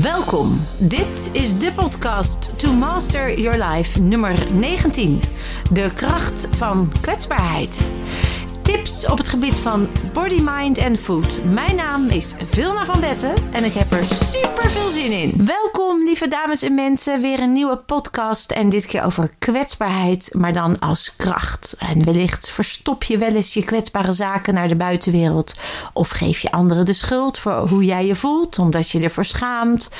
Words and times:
Welkom. 0.00 0.66
Dit 0.78 1.30
is 1.32 1.58
de 1.58 1.72
podcast 1.72 2.58
To 2.58 2.72
Master 2.72 3.40
Your 3.40 3.64
Life 3.64 4.00
nummer 4.00 4.52
19. 4.52 5.20
De 5.72 5.90
kracht 5.94 6.48
van 6.56 6.92
kwetsbaarheid. 7.00 7.90
Tips 8.72 9.06
op 9.06 9.18
het 9.18 9.28
gebied 9.28 9.58
van 9.58 9.88
body, 10.12 10.42
mind 10.44 10.78
en 10.78 10.96
food. 10.96 11.38
Mijn 11.44 11.76
naam 11.76 12.08
is 12.08 12.34
Vilna 12.50 12.84
van 12.84 13.00
Betten 13.00 13.34
en 13.50 13.64
ik 13.64 13.72
heb 13.72 13.90
er 13.90 14.04
super 14.04 14.70
veel 14.70 14.90
zin 14.90 15.12
in. 15.12 15.46
Welkom 15.46 16.04
lieve 16.04 16.28
dames 16.28 16.62
en 16.62 16.74
mensen, 16.74 17.20
weer 17.20 17.40
een 17.40 17.52
nieuwe 17.52 17.76
podcast 17.76 18.50
en 18.50 18.68
dit 18.68 18.86
keer 18.86 19.02
over 19.02 19.30
kwetsbaarheid, 19.38 20.34
maar 20.38 20.52
dan 20.52 20.78
als 20.78 21.16
kracht. 21.16 21.74
En 21.78 22.04
wellicht 22.04 22.50
verstop 22.50 23.02
je 23.02 23.18
wel 23.18 23.34
eens 23.34 23.54
je 23.54 23.64
kwetsbare 23.64 24.12
zaken 24.12 24.54
naar 24.54 24.68
de 24.68 24.76
buitenwereld 24.76 25.54
of 25.92 26.08
geef 26.08 26.38
je 26.38 26.52
anderen 26.52 26.84
de 26.84 26.92
schuld 26.92 27.38
voor 27.38 27.68
hoe 27.68 27.84
jij 27.84 28.06
je 28.06 28.14
voelt, 28.14 28.58
omdat 28.58 28.90
je 28.90 29.00
ervoor 29.00 29.24
schaamt 29.24 29.90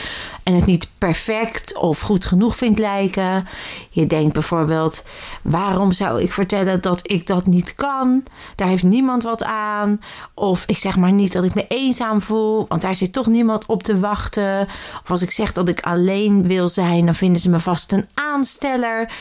en 0.42 0.54
het 0.54 0.66
niet 0.66 0.88
perfect 0.98 1.76
of 1.76 2.00
goed 2.00 2.24
genoeg 2.24 2.56
vindt 2.56 2.78
lijken. 2.78 3.46
Je 3.90 4.06
denkt 4.06 4.32
bijvoorbeeld: 4.32 5.04
waarom 5.42 5.92
zou 5.92 6.22
ik 6.22 6.32
vertellen 6.32 6.80
dat 6.80 7.10
ik 7.10 7.26
dat 7.26 7.46
niet 7.46 7.74
kan? 7.74 8.22
Daar 8.62 8.70
heeft 8.70 8.82
niemand 8.82 9.22
wat 9.22 9.44
aan. 9.44 10.00
Of 10.34 10.64
ik 10.66 10.78
zeg 10.78 10.96
maar 10.96 11.12
niet 11.12 11.32
dat 11.32 11.44
ik 11.44 11.54
me 11.54 11.66
eenzaam 11.68 12.20
voel, 12.20 12.64
want 12.68 12.82
daar 12.82 12.94
zit 12.94 13.12
toch 13.12 13.26
niemand 13.26 13.66
op 13.66 13.82
te 13.82 13.98
wachten. 13.98 14.68
Of 15.02 15.10
als 15.10 15.22
ik 15.22 15.30
zeg 15.30 15.52
dat 15.52 15.68
ik 15.68 15.80
alleen 15.80 16.46
wil 16.46 16.68
zijn, 16.68 17.04
dan 17.04 17.14
vinden 17.14 17.40
ze 17.40 17.50
me 17.50 17.60
vast 17.60 17.92
een 17.92 18.06
aansteller. 18.14 19.12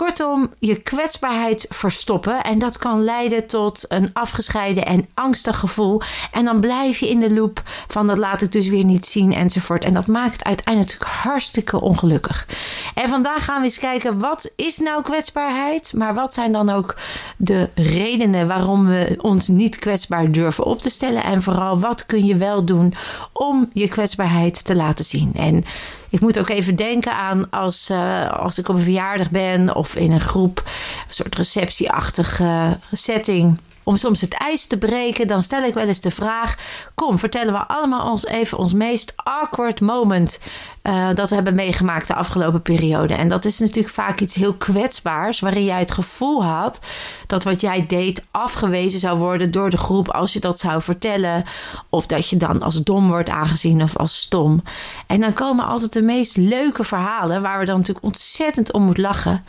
Kortom, 0.00 0.50
je 0.58 0.76
kwetsbaarheid 0.76 1.66
verstoppen. 1.68 2.42
En 2.42 2.58
dat 2.58 2.78
kan 2.78 3.04
leiden 3.04 3.46
tot 3.46 3.84
een 3.88 4.10
afgescheiden 4.12 4.86
en 4.86 5.08
angstig 5.14 5.58
gevoel. 5.58 6.00
En 6.32 6.44
dan 6.44 6.60
blijf 6.60 6.98
je 6.98 7.08
in 7.08 7.20
de 7.20 7.32
loop 7.32 7.62
van 7.88 8.06
dat 8.06 8.18
laat 8.18 8.42
ik 8.42 8.52
dus 8.52 8.68
weer 8.68 8.84
niet 8.84 9.06
zien 9.06 9.32
enzovoort. 9.32 9.84
En 9.84 9.94
dat 9.94 10.06
maakt 10.06 10.44
uiteindelijk 10.44 11.02
hartstikke 11.02 11.80
ongelukkig. 11.80 12.46
En 12.94 13.08
vandaag 13.08 13.44
gaan 13.44 13.58
we 13.58 13.66
eens 13.66 13.78
kijken, 13.78 14.18
wat 14.18 14.52
is 14.56 14.78
nou 14.78 15.02
kwetsbaarheid? 15.02 15.92
Maar 15.94 16.14
wat 16.14 16.34
zijn 16.34 16.52
dan 16.52 16.70
ook 16.70 16.96
de 17.36 17.68
redenen 17.74 18.46
waarom 18.46 18.86
we 18.86 19.16
ons 19.20 19.48
niet 19.48 19.78
kwetsbaar 19.78 20.32
durven 20.32 20.64
op 20.64 20.82
te 20.82 20.90
stellen? 20.90 21.24
En 21.24 21.42
vooral, 21.42 21.80
wat 21.80 22.06
kun 22.06 22.26
je 22.26 22.36
wel 22.36 22.64
doen 22.64 22.94
om 23.32 23.70
je 23.72 23.88
kwetsbaarheid 23.88 24.64
te 24.64 24.74
laten 24.74 25.04
zien? 25.04 25.32
En 25.34 25.64
ik 26.10 26.20
moet 26.20 26.38
ook 26.38 26.48
even 26.48 26.76
denken 26.76 27.14
aan 27.14 27.50
als, 27.50 27.90
uh, 27.90 28.30
als 28.30 28.58
ik 28.58 28.68
op 28.68 28.74
een 28.74 28.82
verjaardag 28.82 29.30
ben 29.30 29.74
of 29.74 29.96
in 29.96 30.12
een 30.12 30.20
groep, 30.20 30.62
een 31.08 31.14
soort 31.14 31.34
receptieachtige 31.34 32.78
setting 32.92 33.58
om 33.90 33.96
soms 33.96 34.20
het 34.20 34.34
ijs 34.34 34.66
te 34.66 34.78
breken, 34.78 35.26
dan 35.26 35.42
stel 35.42 35.62
ik 35.62 35.74
wel 35.74 35.86
eens 35.86 36.00
de 36.00 36.10
vraag: 36.10 36.56
Kom, 36.94 37.18
vertellen 37.18 37.52
we 37.52 37.66
allemaal 37.66 38.10
ons 38.10 38.26
even 38.26 38.58
ons 38.58 38.72
meest 38.72 39.12
awkward 39.16 39.80
moment 39.80 40.40
uh, 40.82 41.08
dat 41.14 41.28
we 41.28 41.34
hebben 41.34 41.54
meegemaakt 41.54 42.06
de 42.06 42.14
afgelopen 42.14 42.62
periode. 42.62 43.14
En 43.14 43.28
dat 43.28 43.44
is 43.44 43.58
natuurlijk 43.58 43.94
vaak 43.94 44.20
iets 44.20 44.34
heel 44.34 44.54
kwetsbaars, 44.54 45.40
waarin 45.40 45.64
jij 45.64 45.78
het 45.78 45.90
gevoel 45.90 46.44
had 46.44 46.80
dat 47.26 47.44
wat 47.44 47.60
jij 47.60 47.86
deed 47.86 48.26
afgewezen 48.30 49.00
zou 49.00 49.18
worden 49.18 49.50
door 49.50 49.70
de 49.70 49.76
groep 49.76 50.08
als 50.08 50.32
je 50.32 50.40
dat 50.40 50.58
zou 50.58 50.82
vertellen. 50.82 51.44
Of 51.88 52.06
dat 52.06 52.28
je 52.28 52.36
dan 52.36 52.62
als 52.62 52.82
dom 52.82 53.08
wordt 53.08 53.28
aangezien 53.28 53.82
of 53.82 53.96
als 53.96 54.16
stom. 54.16 54.62
En 55.06 55.20
dan 55.20 55.32
komen 55.32 55.66
altijd 55.66 55.92
de 55.92 56.02
meest 56.02 56.36
leuke 56.36 56.84
verhalen, 56.84 57.42
waar 57.42 57.58
we 57.58 57.64
dan 57.64 57.76
natuurlijk 57.78 58.06
ontzettend 58.06 58.72
om 58.72 58.82
moeten 58.82 59.02
lachen 59.02 59.44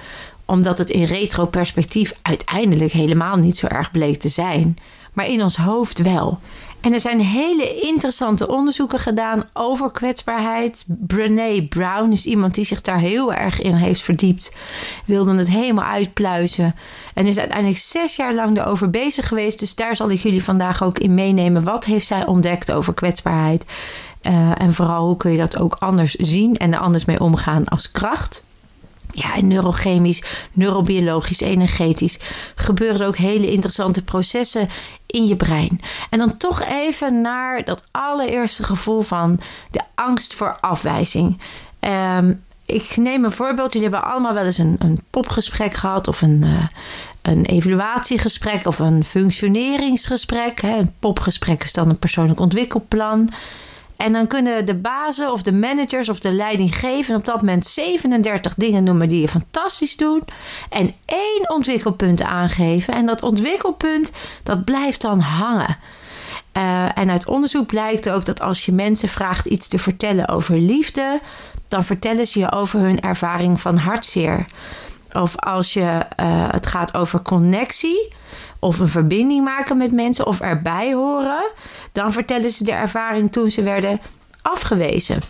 omdat 0.52 0.78
het 0.78 0.90
in 0.90 1.04
retro-perspectief 1.04 2.14
uiteindelijk 2.22 2.92
helemaal 2.92 3.36
niet 3.36 3.58
zo 3.58 3.68
erg 3.68 3.92
bleek 3.92 4.20
te 4.20 4.30
zijn, 4.30 4.78
maar 5.14 5.28
in 5.28 5.42
ons 5.42 5.56
hoofd 5.56 6.02
wel. 6.02 6.40
En 6.82 6.94
er 6.94 7.00
zijn 7.00 7.20
hele 7.20 7.80
interessante 7.80 8.48
onderzoeken 8.48 9.00
gedaan 9.00 9.44
over 9.54 9.92
kwetsbaarheid. 9.92 10.86
Brené 10.88 11.62
Brown 11.62 12.12
is 12.12 12.26
iemand 12.26 12.56
die 12.56 12.66
zich 12.66 12.82
daar 12.82 13.00
heel 13.00 13.34
erg 13.34 13.62
in 13.62 13.76
heeft 13.76 14.02
verdiept. 14.02 14.56
Wilde 15.06 15.36
het 15.36 15.52
helemaal 15.52 15.86
uitpluizen. 15.86 16.76
En 17.14 17.26
is 17.26 17.38
uiteindelijk 17.38 17.80
zes 17.80 18.16
jaar 18.16 18.34
lang 18.34 18.58
erover 18.58 18.90
bezig 18.90 19.28
geweest. 19.28 19.60
Dus 19.60 19.76
daar 19.76 19.96
zal 19.96 20.10
ik 20.10 20.20
jullie 20.20 20.44
vandaag 20.44 20.84
ook 20.84 21.00
in 21.00 21.14
meenemen. 21.14 21.64
Wat 21.64 21.86
heeft 21.86 22.08
zij 22.08 22.26
ontdekt 22.26 22.72
over 22.72 22.94
kwetsbaarheid? 22.94 23.66
Uh, 24.22 24.62
en 24.62 24.74
vooral 24.74 25.06
hoe 25.06 25.18
kun 25.18 25.32
je 25.32 25.38
dat 25.38 25.58
ook 25.58 25.76
anders 25.80 26.16
zien 26.16 26.58
en 26.58 26.74
er 26.74 26.80
anders 26.80 27.06
mee 27.06 27.20
omgaan 27.20 27.68
als 27.68 27.92
kracht. 27.92 28.44
Ja, 29.12 29.36
en 29.36 29.48
neurochemisch, 29.48 30.24
neurobiologisch, 30.52 31.42
energetisch 31.42 32.20
gebeuren 32.56 33.08
ook 33.08 33.18
hele 33.18 33.52
interessante 33.52 34.04
processen 34.04 34.70
in 35.06 35.26
je 35.26 35.36
brein. 35.36 35.80
En 36.10 36.20
dan 36.20 36.38
toch 36.38 36.62
even 36.64 37.22
naar 37.22 37.64
dat 37.64 37.84
allereerste 37.92 38.64
gevoel 38.64 39.02
van 39.02 39.40
de 39.72 39.82
angst 39.96 40.34
voor 40.34 40.58
afwijzing. 40.62 41.40
Um, 42.18 42.44
ik 42.66 42.98
neem 42.98 43.24
een 43.24 43.32
voorbeeld. 43.32 43.74
Jullie 43.74 43.90
hebben 43.90 44.10
allemaal 44.10 44.34
wel 44.34 44.46
eens 44.46 44.58
een, 44.58 44.76
een 44.80 45.00
popgesprek 45.10 45.74
gehad 45.74 46.08
of 46.08 46.22
een, 46.22 46.42
uh, 46.46 46.68
een 47.22 47.46
evaluatiegesprek 47.46 48.68
of 48.68 48.80
een 48.80 49.04
functioneringsgesprek. 49.04 50.62
Hè. 50.62 50.78
Een 50.78 50.94
popgesprek 51.00 51.64
is 51.64 51.74
dan 51.74 51.90
een 51.90 52.00
persoonlijk 52.00 52.40
ontwikkelplan. 52.40 53.30
En 54.02 54.14
dan 54.14 54.28
kunnen 54.28 54.66
de 54.66 54.76
bazen 54.76 55.32
of 55.32 55.42
de 55.42 55.52
managers 55.52 56.10
of 56.10 56.20
de 56.20 56.32
leidinggevenden 56.32 57.16
op 57.16 57.26
dat 57.26 57.42
moment 57.42 57.66
37 57.66 58.54
dingen 58.56 58.84
noemen 58.84 59.08
die 59.08 59.22
je 59.22 59.28
fantastisch 59.28 59.98
doet. 59.98 60.32
En 60.70 60.94
één 61.06 61.50
ontwikkelpunt 61.50 62.22
aangeven. 62.22 62.94
En 62.94 63.06
dat 63.06 63.24
ontwikkelpunt, 63.24 64.12
dat 64.44 64.66
blijft 64.66 65.02
dan 65.02 65.20
hangen. 65.20 65.78
Uh, 66.58 66.98
en 66.98 67.10
uit 67.10 67.28
onderzoek 67.28 67.68
blijkt 67.68 68.10
ook 68.10 68.26
dat 68.26 68.42
als 68.42 68.66
je 68.66 68.72
mensen 68.72 69.10
vraagt 69.10 69.46
iets 69.46 69.68
te 69.68 69.80
vertellen 69.80 70.28
over 70.28 70.58
liefde, 70.58 71.20
dan 71.68 71.84
vertellen 71.84 72.28
ze 72.28 72.40
je 72.40 72.52
over 72.52 72.80
hun 72.80 73.00
ervaring 73.00 73.62
van 73.62 73.78
hartzeer. 73.78 74.46
Of 75.12 75.38
als 75.38 75.74
je, 75.74 76.06
uh, 76.20 76.52
het 76.52 76.66
gaat 76.66 76.94
over 76.94 77.22
connectie 77.22 78.14
of 78.62 78.80
een 78.80 78.88
verbinding 78.88 79.44
maken 79.44 79.78
met 79.78 79.92
mensen 79.92 80.28
of 80.28 80.40
erbij 80.40 80.94
horen, 80.94 81.52
dan 81.92 82.12
vertellen 82.12 82.52
ze 82.52 82.64
de 82.64 82.72
ervaring 82.72 83.32
toen 83.32 83.52
ze 83.52 83.64
werden 83.64 84.00
afgewezen. 84.42 85.22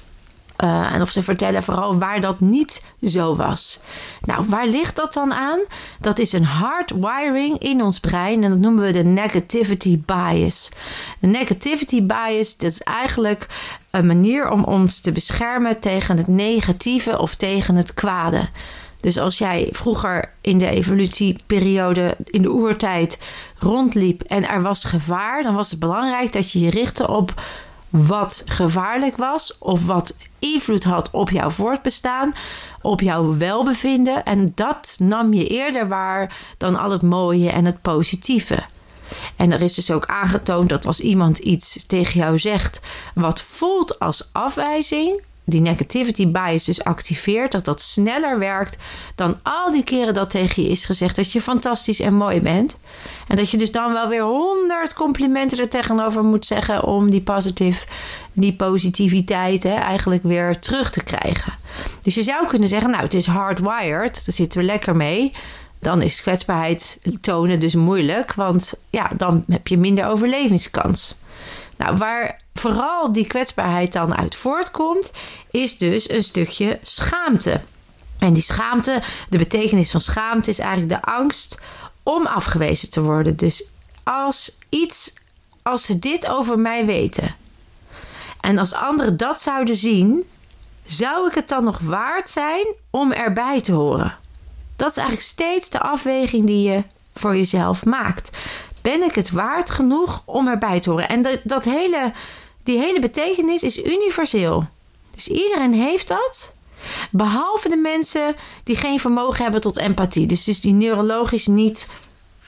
Uh, 0.64 0.94
en 0.94 1.02
of 1.02 1.10
ze 1.10 1.24
vertellen 1.24 1.64
vooral 1.64 1.98
waar 1.98 2.22
dat 2.22 2.40
niet 2.40 2.84
zo 3.04 3.36
was. 3.36 3.80
Nou, 4.22 4.46
waar 4.48 4.68
ligt 4.68 4.96
dat 4.96 5.14
dan 5.14 5.34
aan? 5.34 5.60
Dat 6.00 6.20
is 6.20 6.34
een 6.34 6.46
hardwiring 6.46 7.60
in 7.60 7.82
ons 7.82 8.00
brein 8.00 8.44
en 8.44 8.50
dat 8.50 8.60
noemen 8.60 8.84
we 8.86 8.92
de 8.92 9.04
negativity 9.04 10.02
bias. 10.06 10.72
De 11.20 11.28
negativity 11.28 12.06
bias 12.06 12.58
dat 12.58 12.72
is 12.72 12.82
eigenlijk 12.82 13.48
een 13.90 14.06
manier 14.06 14.50
om 14.50 14.64
ons 14.64 15.00
te 15.00 15.12
beschermen 15.12 15.80
tegen 15.80 16.18
het 16.18 16.28
negatieve 16.28 17.20
of 17.20 17.36
tegen 17.36 17.76
het 17.76 17.94
kwade. 17.94 18.50
Dus 19.02 19.18
als 19.18 19.38
jij 19.38 19.70
vroeger 19.72 20.32
in 20.42 20.58
de 20.58 20.70
evolutieperiode, 20.70 22.16
in 22.26 22.42
de 22.42 22.52
oertijd, 22.52 23.20
rondliep 23.58 24.22
en 24.22 24.50
er 24.50 24.62
was 24.62 24.84
gevaar, 24.84 25.44
dan 25.44 25.56
was 25.56 25.72
het 25.72 25.80
belangrijk 25.80 26.34
dat 26.34 26.52
je 26.52 26.60
je 26.60 26.70
richtte 26.70 27.08
op 27.08 27.34
wat 27.90 28.44
gevaarlijk 28.46 29.18
was 29.18 29.58
of 29.58 29.86
wat 29.86 30.18
invloed 30.40 30.84
had 30.84 31.10
op 31.12 31.30
jouw 31.30 31.50
voortbestaan, 31.50 32.34
op 32.82 33.02
jouw 33.02 33.38
welbevinden. 33.38 34.26
En 34.26 34.52
dat 34.56 34.96
nam 35.00 35.34
je 35.34 35.48
eerder 35.48 35.88
waar 35.88 36.38
dan 36.58 36.76
al 36.76 36.92
het 36.92 37.02
mooie 37.02 37.50
en 37.50 37.66
het 37.66 37.82
positieve. 37.82 38.64
En 39.36 39.52
er 39.52 39.62
is 39.62 39.74
dus 39.74 39.92
ook 39.92 40.06
aangetoond 40.06 40.70
dat 40.70 40.86
als 40.86 41.00
iemand 41.00 41.38
iets 41.38 41.86
tegen 41.86 42.20
jou 42.20 42.38
zegt 42.38 42.82
wat 43.14 43.42
voelt 43.42 44.00
als 44.00 44.30
afwijzing, 44.32 45.22
die 45.44 45.62
negativity 45.62 46.28
bias 46.28 46.64
dus 46.64 46.84
activeert, 46.84 47.52
dat 47.52 47.66
dat 47.66 47.82
sneller 47.82 48.40
werkt 48.40 48.78
dan 49.16 49.40
al 49.44 49.72
die 49.72 49.84
keren 49.84 50.14
dat 50.14 50.30
tegen 50.30 50.64
je 50.64 50.70
is 50.70 50.86
gezegd 50.86 51.16
dat 51.16 51.32
je 51.32 51.42
fantastisch 51.42 52.00
en 52.00 52.14
mooi 52.14 52.42
bent. 52.42 52.78
En 53.28 53.36
dat 53.36 53.50
je 53.50 53.58
dus 53.58 53.72
dan 53.72 53.94
wel 53.94 54.08
weer 54.08 54.24
honderd 54.24 54.94
complimenten 54.94 55.60
er 55.60 55.70
tegenover 55.70 56.24
moet 56.24 56.46
zeggen 56.46 56.84
om 56.84 57.10
die, 57.10 57.22
positive, 57.22 57.86
die 58.34 58.56
positiviteit 58.56 59.64
hè, 59.64 59.74
eigenlijk 59.74 60.24
weer 60.24 60.60
terug 60.60 60.92
te 60.92 61.04
krijgen. 61.04 61.54
Dus 62.02 62.16
je 62.16 62.24
zou 62.24 62.48
kunnen 62.48 62.70
zeggen, 62.70 62.90
nou 62.90 63.04
het 63.04 63.14
is 63.14 63.26
hardwired, 63.26 64.26
daar 64.26 64.36
zitten 64.36 64.60
we 64.60 64.66
lekker 64.66 64.96
mee. 64.96 65.34
Dan 65.80 66.02
is 66.02 66.22
kwetsbaarheid 66.22 67.00
tonen 67.22 67.60
dus 67.60 67.76
moeilijk, 67.76 68.34
want 68.34 68.74
ja, 68.90 69.12
dan 69.18 69.44
heb 69.50 69.68
je 69.68 69.78
minder 69.78 70.06
overlevingskans. 70.06 71.16
Nou, 71.78 71.98
waar 71.98 72.41
vooral 72.54 73.12
die 73.12 73.28
kwetsbaarheid 73.28 73.94
dan 73.94 74.16
uit 74.16 74.36
voortkomt, 74.36 75.12
is 75.52 75.78
dus 75.78 76.10
een 76.10 76.24
stukje 76.24 76.80
schaamte. 76.84 77.62
En 78.20 78.34
die 78.34 78.44
schaamte, 78.44 79.02
de 79.30 79.38
betekenis 79.38 79.92
van 79.92 80.02
schaamte 80.02 80.50
is 80.50 80.60
eigenlijk 80.60 80.90
de 80.90 81.12
angst 81.12 81.58
om 82.04 82.26
afgewezen 82.26 82.90
te 82.90 83.02
worden. 83.02 83.38
Dus 83.38 83.64
als 84.04 84.58
iets, 84.70 85.14
als 85.62 85.86
ze 85.86 86.00
dit 86.00 86.28
over 86.28 86.60
mij 86.60 86.86
weten 86.86 87.36
en 88.42 88.58
als 88.58 88.74
anderen 88.74 89.18
dat 89.18 89.42
zouden 89.42 89.76
zien, 89.76 90.24
zou 90.86 91.28
ik 91.28 91.34
het 91.34 91.50
dan 91.50 91.64
nog 91.64 91.80
waard 91.80 92.30
zijn 92.30 92.66
om 92.90 93.12
erbij 93.12 93.62
te 93.62 93.72
horen? 93.72 94.18
Dat 94.76 94.90
is 94.90 94.98
eigenlijk 94.98 95.28
steeds 95.28 95.70
de 95.70 95.80
afweging 95.80 96.46
die 96.46 96.70
je 96.70 96.84
voor 97.16 97.36
jezelf 97.36 97.86
maakt. 97.86 98.38
Ben 98.82 99.04
ik 99.04 99.16
het 99.16 99.32
waard 99.32 99.70
genoeg 99.70 100.24
om 100.26 100.48
erbij 100.48 100.80
te 100.80 100.90
horen? 100.90 101.10
En 101.10 101.22
dat, 101.22 101.40
dat 101.44 101.64
hele 101.64 102.12
die 102.64 102.78
hele 102.78 103.00
betekenis 103.00 103.64
is 103.64 103.84
universeel. 103.84 104.68
Dus 105.16 105.28
iedereen 105.28 105.74
heeft 105.74 106.08
dat. 106.08 106.56
Behalve 107.12 107.70
de 107.70 107.78
mensen 107.78 108.36
die 108.64 108.76
geen 108.76 109.00
vermogen 109.00 109.44
hebben 109.44 109.62
tot 109.62 109.78
empathie. 109.78 110.28
Dus, 110.28 110.44
dus 110.44 110.62
die 110.62 110.74
neurologisch 110.74 111.48
niet 111.48 111.88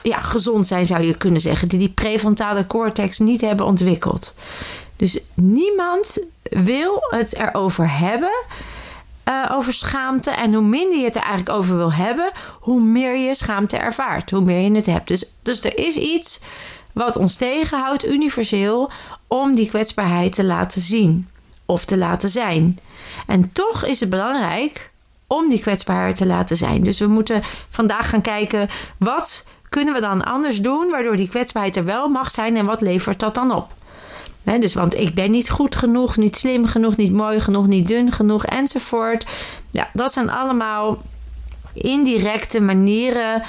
ja, 0.02 0.20
gezond 0.20 0.66
zijn, 0.66 0.86
zou 0.86 1.02
je 1.02 1.16
kunnen 1.16 1.40
zeggen. 1.40 1.68
Die 1.68 1.78
die 1.78 1.90
prefrontale 1.90 2.66
cortex 2.66 3.18
niet 3.18 3.40
hebben 3.40 3.66
ontwikkeld. 3.66 4.34
Dus 4.96 5.18
niemand 5.34 6.18
wil 6.42 6.98
het 7.10 7.34
erover 7.34 7.98
hebben. 7.98 8.32
Uh, 9.28 9.50
over 9.50 9.72
schaamte. 9.72 10.30
En 10.30 10.54
hoe 10.54 10.64
minder 10.64 10.98
je 10.98 11.04
het 11.04 11.16
er 11.16 11.22
eigenlijk 11.22 11.56
over 11.58 11.76
wil 11.76 11.92
hebben, 11.92 12.30
hoe 12.60 12.80
meer 12.80 13.16
je 13.16 13.34
schaamte 13.34 13.76
ervaart. 13.76 14.30
Hoe 14.30 14.40
meer 14.40 14.60
je 14.60 14.74
het 14.74 14.86
hebt. 14.86 15.08
Dus, 15.08 15.24
dus 15.42 15.64
er 15.64 15.78
is 15.78 15.96
iets 15.96 16.40
wat 16.92 17.16
ons 17.16 17.36
tegenhoudt, 17.36 18.06
universeel, 18.06 18.90
om 19.26 19.54
die 19.54 19.68
kwetsbaarheid 19.68 20.34
te 20.34 20.44
laten 20.44 20.80
zien 20.80 21.28
of 21.66 21.84
te 21.84 21.96
laten 21.96 22.30
zijn. 22.30 22.78
En 23.26 23.52
toch 23.52 23.84
is 23.84 24.00
het 24.00 24.10
belangrijk 24.10 24.90
om 25.26 25.48
die 25.48 25.60
kwetsbaarheid 25.60 26.16
te 26.16 26.26
laten 26.26 26.56
zijn. 26.56 26.82
Dus 26.82 26.98
we 26.98 27.06
moeten 27.06 27.42
vandaag 27.68 28.08
gaan 28.08 28.22
kijken 28.22 28.68
wat 28.98 29.46
kunnen 29.68 29.94
we 29.94 30.00
dan 30.00 30.24
anders 30.24 30.60
doen 30.60 30.90
waardoor 30.90 31.16
die 31.16 31.28
kwetsbaarheid 31.28 31.76
er 31.76 31.84
wel 31.84 32.08
mag 32.08 32.30
zijn 32.30 32.56
en 32.56 32.66
wat 32.66 32.80
levert 32.80 33.20
dat 33.20 33.34
dan 33.34 33.52
op? 33.52 33.72
Dus 34.44 34.74
want 34.74 34.98
ik 34.98 35.14
ben 35.14 35.30
niet 35.30 35.50
goed 35.50 35.76
genoeg, 35.76 36.16
niet 36.16 36.36
slim 36.36 36.66
genoeg, 36.66 36.96
niet 36.96 37.12
mooi 37.12 37.40
genoeg, 37.40 37.66
niet 37.66 37.88
dun 37.88 38.12
genoeg 38.12 38.44
enzovoort. 38.44 39.26
Ja, 39.70 39.88
dat 39.92 40.12
zijn 40.12 40.30
allemaal 40.30 41.02
indirecte 41.72 42.60
manieren 42.60 43.42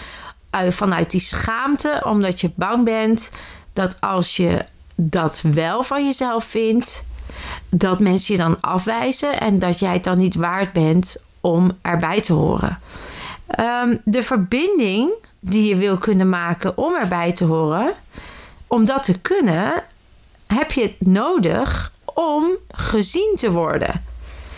uh, 0.56 0.72
vanuit 0.72 1.12
die 1.12 1.22
schaamte, 1.22 2.02
omdat 2.06 2.42
je 2.42 2.52
bang 2.56 2.84
bent 2.84 3.32
dat 3.74 4.02
als 4.02 4.36
je 4.36 4.66
dat 4.96 5.42
wel 5.42 5.84
van 5.84 6.06
jezelf 6.06 6.46
vindt, 6.46 7.08
dat 7.70 8.00
mensen 8.00 8.36
je 8.36 8.42
dan 8.42 8.62
afwijzen 8.62 9.40
en 9.40 9.60
dat 9.60 9.80
jij 9.80 9.94
het 9.94 10.04
dan 10.04 10.18
niet 10.18 10.36
waard 10.36 10.74
bent 10.74 11.18
om 11.42 11.78
erbij 11.82 12.22
te 12.22 12.34
horen. 12.34 12.80
Um, 13.60 14.02
de 14.04 14.24
verbinding 14.24 15.12
die 15.40 15.68
je 15.68 15.76
wil 15.76 15.98
kunnen 15.98 16.30
maken 16.30 16.78
om 16.78 16.96
erbij 16.96 17.34
te 17.34 17.46
horen, 17.46 17.94
om 18.68 18.86
dat 18.86 19.04
te 19.04 19.20
kunnen, 19.20 19.84
heb 20.48 20.72
je 20.72 20.82
het 20.82 21.08
nodig 21.08 21.92
om 22.06 22.46
gezien 22.72 23.34
te 23.36 23.52
worden. 23.52 24.04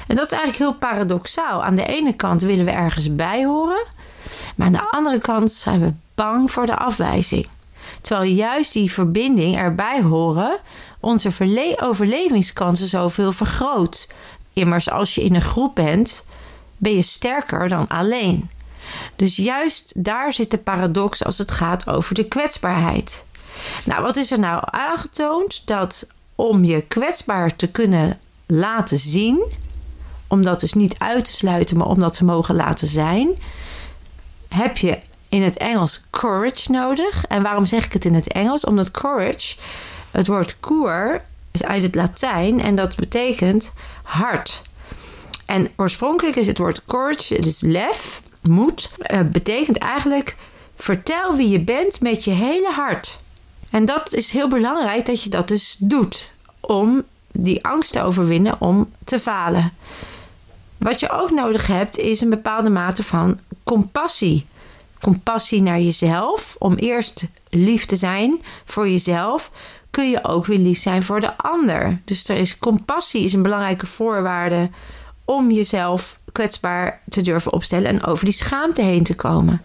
En 0.07 0.15
dat 0.15 0.25
is 0.25 0.31
eigenlijk 0.31 0.57
heel 0.57 0.89
paradoxaal. 0.89 1.63
Aan 1.63 1.75
de 1.75 1.85
ene 1.85 2.13
kant 2.13 2.41
willen 2.41 2.65
we 2.65 2.71
ergens 2.71 3.15
bij 3.15 3.45
horen, 3.45 3.85
maar 4.55 4.67
aan 4.67 4.73
de 4.73 4.89
andere 4.91 5.19
kant 5.19 5.51
zijn 5.51 5.79
we 5.79 5.93
bang 6.15 6.51
voor 6.51 6.65
de 6.65 6.77
afwijzing. 6.77 7.47
Terwijl 8.01 8.31
juist 8.31 8.73
die 8.73 8.91
verbinding 8.91 9.57
erbij 9.57 10.01
horen 10.01 10.59
onze 10.99 11.31
overlevingskansen 11.79 12.87
zoveel 12.87 13.31
vergroot. 13.31 14.07
Immers, 14.53 14.89
als 14.89 15.15
je 15.15 15.23
in 15.23 15.35
een 15.35 15.41
groep 15.41 15.75
bent, 15.75 16.25
ben 16.77 16.93
je 16.93 17.01
sterker 17.01 17.69
dan 17.69 17.87
alleen. 17.87 18.49
Dus 19.15 19.35
juist 19.35 20.03
daar 20.03 20.33
zit 20.33 20.51
de 20.51 20.57
paradox 20.57 21.25
als 21.25 21.37
het 21.37 21.51
gaat 21.51 21.87
over 21.87 22.15
de 22.15 22.25
kwetsbaarheid. 22.25 23.25
Nou, 23.83 24.01
wat 24.01 24.15
is 24.15 24.31
er 24.31 24.39
nou 24.39 24.63
aangetoond? 24.65 25.67
Dat 25.67 26.07
om 26.35 26.63
je 26.63 26.81
kwetsbaar 26.81 27.55
te 27.55 27.67
kunnen 27.67 28.19
laten 28.45 28.97
zien, 28.97 29.43
om 30.27 30.43
dat 30.43 30.59
dus 30.59 30.73
niet 30.73 30.95
uit 30.97 31.25
te 31.25 31.31
sluiten, 31.31 31.77
maar 31.77 31.87
om 31.87 31.99
dat 31.99 32.13
te 32.13 32.25
mogen 32.25 32.55
laten 32.55 32.87
zijn, 32.87 33.29
heb 34.47 34.77
je 34.77 34.99
in 35.29 35.41
het 35.41 35.57
Engels 35.57 36.01
courage 36.09 36.71
nodig. 36.71 37.25
En 37.25 37.41
waarom 37.43 37.65
zeg 37.65 37.85
ik 37.85 37.93
het 37.93 38.05
in 38.05 38.13
het 38.13 38.27
Engels? 38.27 38.65
Omdat 38.65 38.91
courage, 38.91 39.55
het 40.11 40.27
woord 40.27 40.59
cour, 40.59 41.23
is 41.51 41.63
uit 41.63 41.83
het 41.83 41.95
Latijn 41.95 42.61
en 42.61 42.75
dat 42.75 42.95
betekent 42.95 43.73
hart. 44.03 44.61
En 45.45 45.69
oorspronkelijk 45.75 46.35
is 46.35 46.47
het 46.47 46.57
woord 46.57 46.85
courage, 46.85 47.35
het 47.35 47.45
is 47.45 47.61
lef, 47.61 48.21
moed, 48.41 48.91
uh, 49.11 49.19
betekent 49.21 49.77
eigenlijk 49.77 50.35
vertel 50.75 51.35
wie 51.35 51.49
je 51.49 51.59
bent 51.59 52.01
met 52.01 52.23
je 52.23 52.31
hele 52.31 52.71
hart. 52.71 53.19
En 53.69 53.85
dat 53.85 54.13
is 54.13 54.31
heel 54.31 54.47
belangrijk 54.47 55.05
dat 55.05 55.23
je 55.23 55.29
dat 55.29 55.47
dus 55.47 55.75
doet 55.79 56.31
om 56.59 57.03
die 57.31 57.65
angst 57.65 57.91
te 57.91 58.01
overwinnen 58.01 58.61
om 58.61 58.91
te 59.03 59.19
falen. 59.19 59.71
Wat 60.77 60.99
je 60.99 61.09
ook 61.09 61.31
nodig 61.31 61.67
hebt 61.67 61.97
is 61.97 62.21
een 62.21 62.29
bepaalde 62.29 62.69
mate 62.69 63.03
van 63.03 63.39
compassie. 63.63 64.45
Compassie 64.99 65.61
naar 65.61 65.79
jezelf, 65.79 66.55
om 66.59 66.75
eerst 66.75 67.27
lief 67.49 67.85
te 67.85 67.95
zijn 67.95 68.41
voor 68.65 68.89
jezelf, 68.89 69.51
kun 69.91 70.09
je 70.09 70.23
ook 70.23 70.45
weer 70.45 70.57
lief 70.57 70.79
zijn 70.79 71.03
voor 71.03 71.21
de 71.21 71.37
ander. 71.37 72.01
Dus 72.05 72.27
er 72.27 72.37
is 72.37 72.57
compassie 72.57 73.23
is 73.23 73.33
een 73.33 73.41
belangrijke 73.41 73.85
voorwaarde 73.85 74.69
om 75.25 75.51
jezelf 75.51 76.19
kwetsbaar 76.31 77.01
te 77.09 77.21
durven 77.21 77.53
opstellen 77.53 77.87
en 77.87 78.03
over 78.03 78.25
die 78.25 78.33
schaamte 78.33 78.81
heen 78.81 79.03
te 79.03 79.15
komen. 79.15 79.61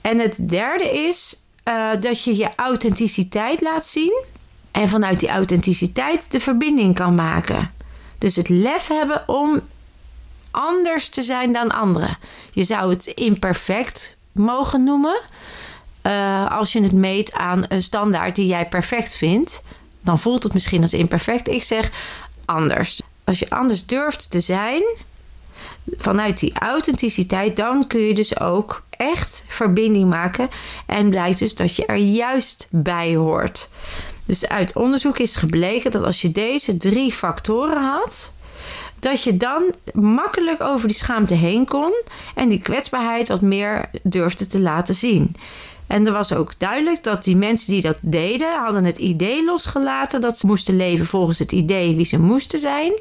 En 0.00 0.18
het 0.18 0.48
derde 0.48 1.06
is 1.06 1.36
uh, 1.68 1.90
dat 2.00 2.22
je 2.22 2.36
je 2.36 2.50
authenticiteit 2.56 3.60
laat 3.60 3.86
zien 3.86 4.24
en 4.70 4.88
vanuit 4.88 5.20
die 5.20 5.28
authenticiteit 5.28 6.30
de 6.30 6.40
verbinding 6.40 6.94
kan 6.94 7.14
maken. 7.14 7.70
Dus 8.18 8.36
het 8.36 8.48
lef 8.48 8.86
hebben 8.86 9.28
om 9.28 9.60
anders 10.50 11.08
te 11.08 11.22
zijn 11.22 11.52
dan 11.52 11.68
anderen. 11.68 12.18
Je 12.52 12.64
zou 12.64 12.90
het 12.90 13.06
imperfect 13.06 14.16
mogen 14.32 14.84
noemen. 14.84 15.20
Uh, 16.02 16.50
als 16.50 16.72
je 16.72 16.82
het 16.82 16.92
meet 16.92 17.32
aan 17.32 17.64
een 17.68 17.82
standaard 17.82 18.36
die 18.36 18.46
jij 18.46 18.68
perfect 18.68 19.16
vindt, 19.16 19.62
dan 20.00 20.18
voelt 20.18 20.42
het 20.42 20.52
misschien 20.52 20.82
als 20.82 20.92
imperfect. 20.92 21.48
Ik 21.48 21.62
zeg 21.62 21.90
anders. 22.44 23.00
Als 23.24 23.38
je 23.38 23.50
anders 23.50 23.86
durft 23.86 24.30
te 24.30 24.40
zijn, 24.40 24.82
vanuit 25.96 26.40
die 26.40 26.52
authenticiteit, 26.58 27.56
dan 27.56 27.86
kun 27.86 28.00
je 28.00 28.14
dus 28.14 28.40
ook 28.40 28.82
echt 28.90 29.44
verbinding 29.48 30.10
maken. 30.10 30.48
En 30.86 31.10
blijkt 31.10 31.38
dus 31.38 31.54
dat 31.54 31.76
je 31.76 31.86
er 31.86 31.96
juist 31.96 32.68
bij 32.70 33.16
hoort. 33.16 33.68
Dus 34.24 34.48
uit 34.48 34.76
onderzoek 34.76 35.18
is 35.18 35.36
gebleken 35.36 35.90
dat 35.90 36.02
als 36.02 36.22
je 36.22 36.32
deze 36.32 36.76
drie 36.76 37.12
factoren 37.12 37.82
had, 37.82 38.32
dat 39.00 39.22
je 39.22 39.36
dan 39.36 39.62
makkelijk 39.92 40.60
over 40.60 40.88
die 40.88 40.96
schaamte 40.96 41.34
heen 41.34 41.66
kon 41.66 41.92
en 42.34 42.48
die 42.48 42.60
kwetsbaarheid 42.60 43.28
wat 43.28 43.40
meer 43.40 43.90
durfde 44.02 44.46
te 44.46 44.60
laten 44.60 44.94
zien. 44.94 45.36
En 45.86 46.06
er 46.06 46.12
was 46.12 46.32
ook 46.32 46.58
duidelijk 46.58 47.04
dat 47.04 47.24
die 47.24 47.36
mensen 47.36 47.72
die 47.72 47.82
dat 47.82 47.96
deden, 48.00 48.58
hadden 48.64 48.84
het 48.84 48.98
idee 48.98 49.44
losgelaten 49.44 50.20
dat 50.20 50.38
ze 50.38 50.46
moesten 50.46 50.76
leven 50.76 51.06
volgens 51.06 51.38
het 51.38 51.52
idee 51.52 51.96
wie 51.96 52.04
ze 52.04 52.18
moesten 52.20 52.58
zijn, 52.58 52.92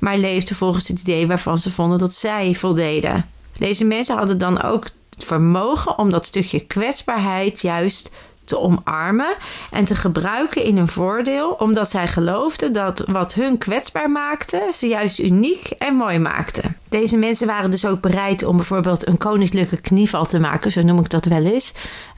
maar 0.00 0.18
leefden 0.18 0.56
volgens 0.56 0.88
het 0.88 1.00
idee 1.00 1.26
waarvan 1.26 1.58
ze 1.58 1.70
vonden 1.70 1.98
dat 1.98 2.14
zij 2.14 2.54
voldeden. 2.54 3.26
Deze 3.56 3.84
mensen 3.84 4.16
hadden 4.16 4.38
dan 4.38 4.62
ook 4.62 4.84
het 5.10 5.24
vermogen 5.24 5.98
om 5.98 6.10
dat 6.10 6.26
stukje 6.26 6.60
kwetsbaarheid 6.60 7.60
juist 7.60 8.10
te 8.50 8.58
omarmen 8.58 9.34
en 9.70 9.84
te 9.84 9.94
gebruiken 9.94 10.64
in 10.64 10.76
hun 10.76 10.88
voordeel, 10.88 11.50
omdat 11.50 11.90
zij 11.90 12.08
geloofden 12.08 12.72
dat 12.72 13.04
wat 13.06 13.34
hun 13.34 13.58
kwetsbaar 13.58 14.10
maakte 14.10 14.70
ze 14.74 14.86
juist 14.86 15.18
uniek 15.18 15.70
en 15.78 15.94
mooi 15.94 16.18
maakte. 16.18 16.62
Deze 16.88 17.16
mensen 17.16 17.46
waren 17.46 17.70
dus 17.70 17.86
ook 17.86 18.00
bereid 18.00 18.44
om 18.44 18.56
bijvoorbeeld 18.56 19.06
een 19.06 19.18
koninklijke 19.18 19.76
knieval 19.76 20.26
te 20.26 20.38
maken, 20.38 20.70
zo 20.70 20.82
noem 20.82 20.98
ik 20.98 21.10
dat 21.10 21.24
wel 21.24 21.44
eens. 21.44 21.72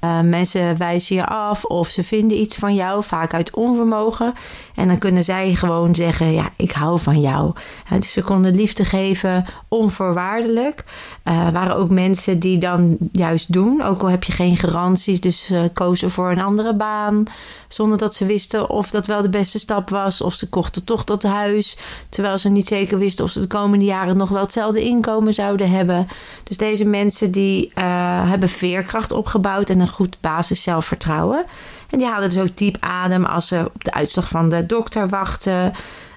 Uh, 0.05 0.21
mensen 0.21 0.77
wijzen 0.79 1.17
je 1.17 1.27
af 1.27 1.65
of 1.65 1.89
ze 1.89 2.05
vinden 2.05 2.41
iets 2.41 2.57
van 2.57 2.75
jou, 2.75 3.05
vaak 3.05 3.35
uit 3.35 3.55
onvermogen. 3.55 4.35
En 4.75 4.89
dan 4.89 4.99
kunnen 4.99 5.25
zij 5.25 5.55
gewoon 5.55 5.95
zeggen: 5.95 6.33
Ja, 6.33 6.49
ik 6.57 6.73
hou 6.73 6.99
van 6.99 7.21
jou. 7.21 7.53
dus 7.91 8.13
ze 8.13 8.23
konden 8.23 8.55
liefde 8.55 8.85
geven 8.85 9.45
onvoorwaardelijk. 9.69 10.85
Uh, 11.25 11.51
waren 11.51 11.77
ook 11.77 11.91
mensen 11.91 12.39
die 12.39 12.59
dan 12.59 12.97
juist 13.13 13.53
doen, 13.53 13.83
ook 13.83 14.03
al 14.03 14.09
heb 14.09 14.25
je 14.25 14.33
geen 14.33 14.57
garanties, 14.57 15.21
dus 15.21 15.51
uh, 15.51 15.63
kozen 15.73 16.11
voor 16.11 16.22
een 16.31 16.41
andere 16.41 16.75
baan. 16.75 17.25
Zonder 17.69 17.99
dat 17.99 18.15
ze 18.15 18.27
wisten 18.27 18.71
of 18.71 18.91
dat 18.91 19.07
wel 19.07 19.23
de 19.23 19.29
beste 19.29 19.59
stap 19.59 19.91
was. 19.91 20.21
Of 20.21 20.35
ze 20.35 20.49
kochten 20.49 20.85
toch 20.85 21.05
dat 21.05 21.23
huis. 21.23 21.77
Terwijl 22.09 22.39
ze 22.39 22.49
niet 22.49 22.69
zeker 22.69 22.99
wisten 22.99 23.25
of 23.25 23.31
ze 23.31 23.41
de 23.41 23.47
komende 23.47 23.85
jaren 23.85 24.17
nog 24.17 24.29
wel 24.29 24.41
hetzelfde 24.41 24.83
inkomen 24.83 25.35
zouden 25.35 25.71
hebben. 25.71 26.09
Dus 26.43 26.57
deze 26.57 26.85
mensen 26.85 27.31
die 27.31 27.67
uh, 27.67 28.29
hebben 28.31 28.49
veerkracht 28.49 29.13
opgebouwd 29.13 29.71
en 29.71 29.81
een 29.81 29.89
goed 29.89 30.17
basis 30.21 30.63
zelfvertrouwen. 30.63 31.45
En 31.91 31.99
die 31.99 32.07
halen 32.07 32.29
dus 32.29 32.39
ook 32.39 32.57
diep 32.57 32.77
adem 32.81 33.25
als 33.25 33.47
ze 33.47 33.71
op 33.75 33.85
de 33.85 33.93
uitslag 33.93 34.29
van 34.29 34.49
de 34.49 34.67
dokter 34.67 35.09
wachten. 35.09 35.73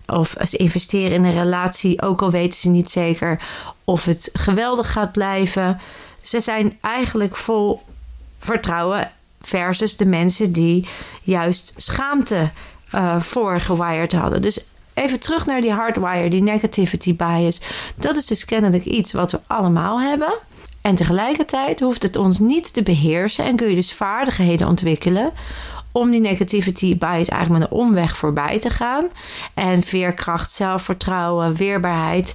Of 0.07 0.35
ze 0.47 0.57
investeren 0.57 1.11
in 1.11 1.23
een 1.23 1.31
relatie, 1.31 2.01
ook 2.01 2.21
al 2.21 2.31
weten 2.31 2.59
ze 2.59 2.69
niet 2.69 2.89
zeker 2.89 3.39
of 3.83 4.05
het 4.05 4.29
geweldig 4.33 4.91
gaat 4.91 5.11
blijven. 5.11 5.79
Ze 6.21 6.39
zijn 6.39 6.77
eigenlijk 6.81 7.35
vol 7.35 7.81
vertrouwen 8.39 9.11
versus 9.45 9.97
de 9.97 10.05
mensen 10.05 10.51
die 10.51 10.87
juist 11.21 11.73
schaamte 11.77 12.51
uh, 12.95 13.21
voor 13.21 13.61
hadden. 14.09 14.41
Dus 14.41 14.65
even 14.93 15.19
terug 15.19 15.45
naar 15.45 15.61
die 15.61 15.71
hardwire, 15.71 16.29
die 16.29 16.43
negativity 16.43 17.15
bias. 17.15 17.61
Dat 17.95 18.15
is 18.15 18.25
dus 18.25 18.45
kennelijk 18.45 18.85
iets 18.85 19.13
wat 19.13 19.31
we 19.31 19.39
allemaal 19.47 20.01
hebben. 20.01 20.33
En 20.81 20.95
tegelijkertijd 20.95 21.79
hoeft 21.79 22.03
het 22.03 22.15
ons 22.15 22.39
niet 22.39 22.73
te 22.73 22.83
beheersen 22.83 23.45
en 23.45 23.55
kun 23.55 23.69
je 23.69 23.75
dus 23.75 23.93
vaardigheden 23.93 24.67
ontwikkelen 24.67 25.31
om 25.91 26.11
die 26.11 26.21
negativity 26.21 26.97
bias 26.97 27.27
eigenlijk 27.27 27.49
met 27.49 27.61
een 27.61 27.77
omweg 27.77 28.17
voorbij 28.17 28.59
te 28.59 28.69
gaan. 28.69 29.07
En 29.53 29.83
veerkracht, 29.83 30.51
zelfvertrouwen, 30.51 31.55
weerbaarheid 31.55 32.33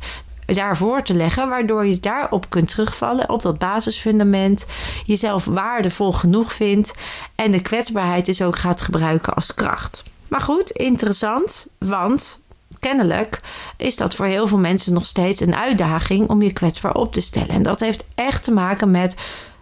daarvoor 0.54 1.02
te 1.02 1.14
leggen, 1.14 1.48
waardoor 1.48 1.86
je 1.86 2.00
daarop 2.00 2.50
kunt 2.50 2.68
terugvallen, 2.68 3.28
op 3.28 3.42
dat 3.42 3.58
basisfundament, 3.58 4.66
jezelf 5.06 5.44
waardevol 5.44 6.12
genoeg 6.12 6.52
vindt 6.52 6.92
en 7.34 7.50
de 7.50 7.62
kwetsbaarheid 7.62 8.26
dus 8.26 8.42
ook 8.42 8.56
gaat 8.56 8.80
gebruiken 8.80 9.34
als 9.34 9.54
kracht. 9.54 10.04
Maar 10.28 10.40
goed, 10.40 10.70
interessant, 10.70 11.66
want 11.78 12.40
kennelijk 12.78 13.40
is 13.76 13.96
dat 13.96 14.14
voor 14.14 14.26
heel 14.26 14.46
veel 14.46 14.58
mensen 14.58 14.92
nog 14.92 15.06
steeds 15.06 15.40
een 15.40 15.56
uitdaging 15.56 16.28
om 16.28 16.42
je 16.42 16.52
kwetsbaar 16.52 16.94
op 16.94 17.12
te 17.12 17.20
stellen. 17.20 17.48
En 17.48 17.62
dat 17.62 17.80
heeft 17.80 18.08
echt 18.14 18.42
te 18.42 18.52
maken 18.52 18.90
met 18.90 19.16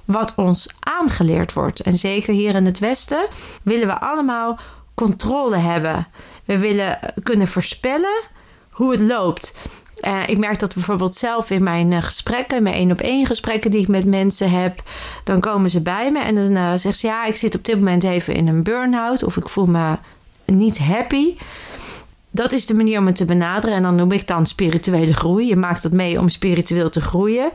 wat 0.04 0.32
ons 0.36 0.68
aangeleerd 0.80 1.52
wordt. 1.52 1.80
En 1.80 1.98
zeker 1.98 2.32
hier 2.32 2.54
in 2.54 2.64
het 2.64 2.78
Westen 2.78 3.26
willen 3.62 3.86
we 3.86 3.98
allemaal 3.98 4.58
controle 4.94 5.56
hebben. 5.56 6.06
We 6.44 6.58
willen 6.58 6.98
kunnen 7.22 7.48
voorspellen 7.48 8.22
hoe 8.70 8.90
het 8.90 9.00
loopt. 9.00 9.54
Uh, 10.02 10.22
ik 10.26 10.38
merk 10.38 10.58
dat 10.58 10.74
bijvoorbeeld 10.74 11.14
zelf 11.14 11.50
in 11.50 11.62
mijn 11.62 11.90
uh, 11.90 12.02
gesprekken, 12.02 12.62
mijn 12.62 12.74
één 12.74 12.90
op 12.90 13.00
één 13.00 13.26
gesprekken 13.26 13.70
die 13.70 13.80
ik 13.80 13.88
met 13.88 14.04
mensen 14.04 14.50
heb, 14.50 14.82
dan 15.24 15.40
komen 15.40 15.70
ze 15.70 15.80
bij 15.80 16.12
me 16.12 16.18
en 16.18 16.34
dan 16.34 16.50
uh, 16.50 16.72
zegt 16.76 16.98
ze 16.98 17.06
ja, 17.06 17.24
ik 17.24 17.36
zit 17.36 17.54
op 17.54 17.64
dit 17.64 17.76
moment 17.76 18.04
even 18.04 18.34
in 18.34 18.48
een 18.48 18.62
burn-out 18.62 19.22
of 19.22 19.36
ik 19.36 19.48
voel 19.48 19.66
me 19.66 19.96
niet 20.44 20.78
happy. 20.78 21.36
Dat 22.30 22.52
is 22.52 22.66
de 22.66 22.74
manier 22.74 22.98
om 22.98 23.06
het 23.06 23.16
te 23.16 23.24
benaderen 23.24 23.76
en 23.76 23.82
dan 23.82 23.94
noem 23.94 24.12
ik 24.12 24.26
dan 24.26 24.46
spirituele 24.46 25.14
groei. 25.14 25.46
Je 25.46 25.56
maakt 25.56 25.82
dat 25.82 25.92
mee 25.92 26.20
om 26.20 26.28
spiritueel 26.28 26.90
te 26.90 27.00
groeien. 27.00 27.50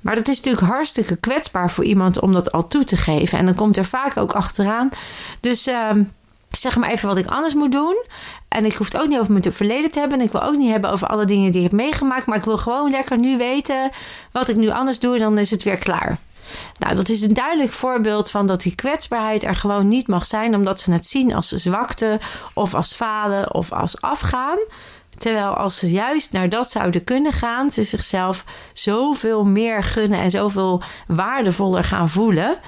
Maar 0.00 0.14
dat 0.14 0.28
is 0.28 0.36
natuurlijk 0.36 0.66
hartstikke 0.66 1.16
kwetsbaar 1.16 1.70
voor 1.70 1.84
iemand 1.84 2.20
om 2.20 2.32
dat 2.32 2.52
al 2.52 2.68
toe 2.68 2.84
te 2.84 2.96
geven. 2.96 3.38
En 3.38 3.44
dan 3.44 3.54
komt 3.54 3.76
er 3.76 3.84
vaak 3.84 4.16
ook 4.16 4.32
achteraan. 4.32 4.90
Dus 5.40 5.66
ehm, 5.66 6.02
zeg 6.56 6.76
maar 6.76 6.90
even 6.90 7.08
wat 7.08 7.18
ik 7.18 7.26
anders 7.26 7.54
moet 7.54 7.72
doen. 7.72 8.04
En 8.48 8.64
ik 8.64 8.74
hoef 8.74 8.92
het 8.92 9.00
ook 9.00 9.08
niet 9.08 9.18
over 9.18 9.32
mijn 9.32 9.52
verleden 9.52 9.90
te 9.90 9.98
hebben. 9.98 10.18
En 10.18 10.24
ik 10.24 10.32
wil 10.32 10.42
ook 10.42 10.56
niet 10.56 10.70
hebben 10.70 10.90
over 10.90 11.06
alle 11.06 11.24
dingen 11.24 11.52
die 11.52 11.64
ik 11.64 11.70
heb 11.70 11.80
meegemaakt. 11.80 12.26
Maar 12.26 12.38
ik 12.38 12.44
wil 12.44 12.58
gewoon 12.58 12.90
lekker 12.90 13.18
nu 13.18 13.36
weten 13.36 13.90
wat 14.32 14.48
ik 14.48 14.56
nu 14.56 14.70
anders 14.70 14.98
doe. 14.98 15.14
En 15.14 15.20
dan 15.20 15.38
is 15.38 15.50
het 15.50 15.62
weer 15.62 15.78
klaar. 15.78 16.18
Nou, 16.78 16.94
dat 16.94 17.08
is 17.08 17.22
een 17.22 17.34
duidelijk 17.34 17.72
voorbeeld 17.72 18.30
van 18.30 18.46
dat 18.46 18.62
die 18.62 18.74
kwetsbaarheid 18.74 19.42
er 19.42 19.54
gewoon 19.54 19.88
niet 19.88 20.08
mag 20.08 20.26
zijn, 20.26 20.54
omdat 20.54 20.80
ze 20.80 20.92
het 20.92 21.06
zien 21.06 21.34
als 21.34 21.48
zwakte 21.48 22.20
of 22.54 22.74
als 22.74 22.94
falen 22.94 23.54
of 23.54 23.72
als 23.72 24.00
afgaan. 24.00 24.58
Terwijl 25.18 25.54
als 25.54 25.78
ze 25.78 25.90
juist 25.90 26.32
naar 26.32 26.48
dat 26.48 26.70
zouden 26.70 27.04
kunnen 27.04 27.32
gaan, 27.32 27.70
ze 27.70 27.82
zichzelf 27.82 28.44
zoveel 28.72 29.44
meer 29.44 29.82
gunnen 29.82 30.18
en 30.18 30.30
zoveel 30.30 30.82
waardevoller 31.06 31.84
gaan 31.84 32.08
voelen. 32.08 32.58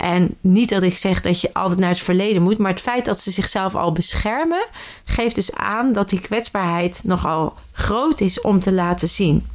En 0.00 0.36
niet 0.40 0.68
dat 0.68 0.82
ik 0.82 0.96
zeg 0.96 1.20
dat 1.20 1.40
je 1.40 1.54
altijd 1.54 1.78
naar 1.78 1.88
het 1.88 1.98
verleden 1.98 2.42
moet, 2.42 2.58
maar 2.58 2.70
het 2.70 2.80
feit 2.80 3.04
dat 3.04 3.20
ze 3.20 3.30
zichzelf 3.30 3.74
al 3.74 3.92
beschermen, 3.92 4.66
geeft 5.04 5.34
dus 5.34 5.54
aan 5.54 5.92
dat 5.92 6.10
die 6.10 6.20
kwetsbaarheid 6.20 7.00
nogal 7.04 7.54
groot 7.72 8.20
is 8.20 8.40
om 8.40 8.60
te 8.60 8.72
laten 8.72 9.08
zien. 9.08 9.46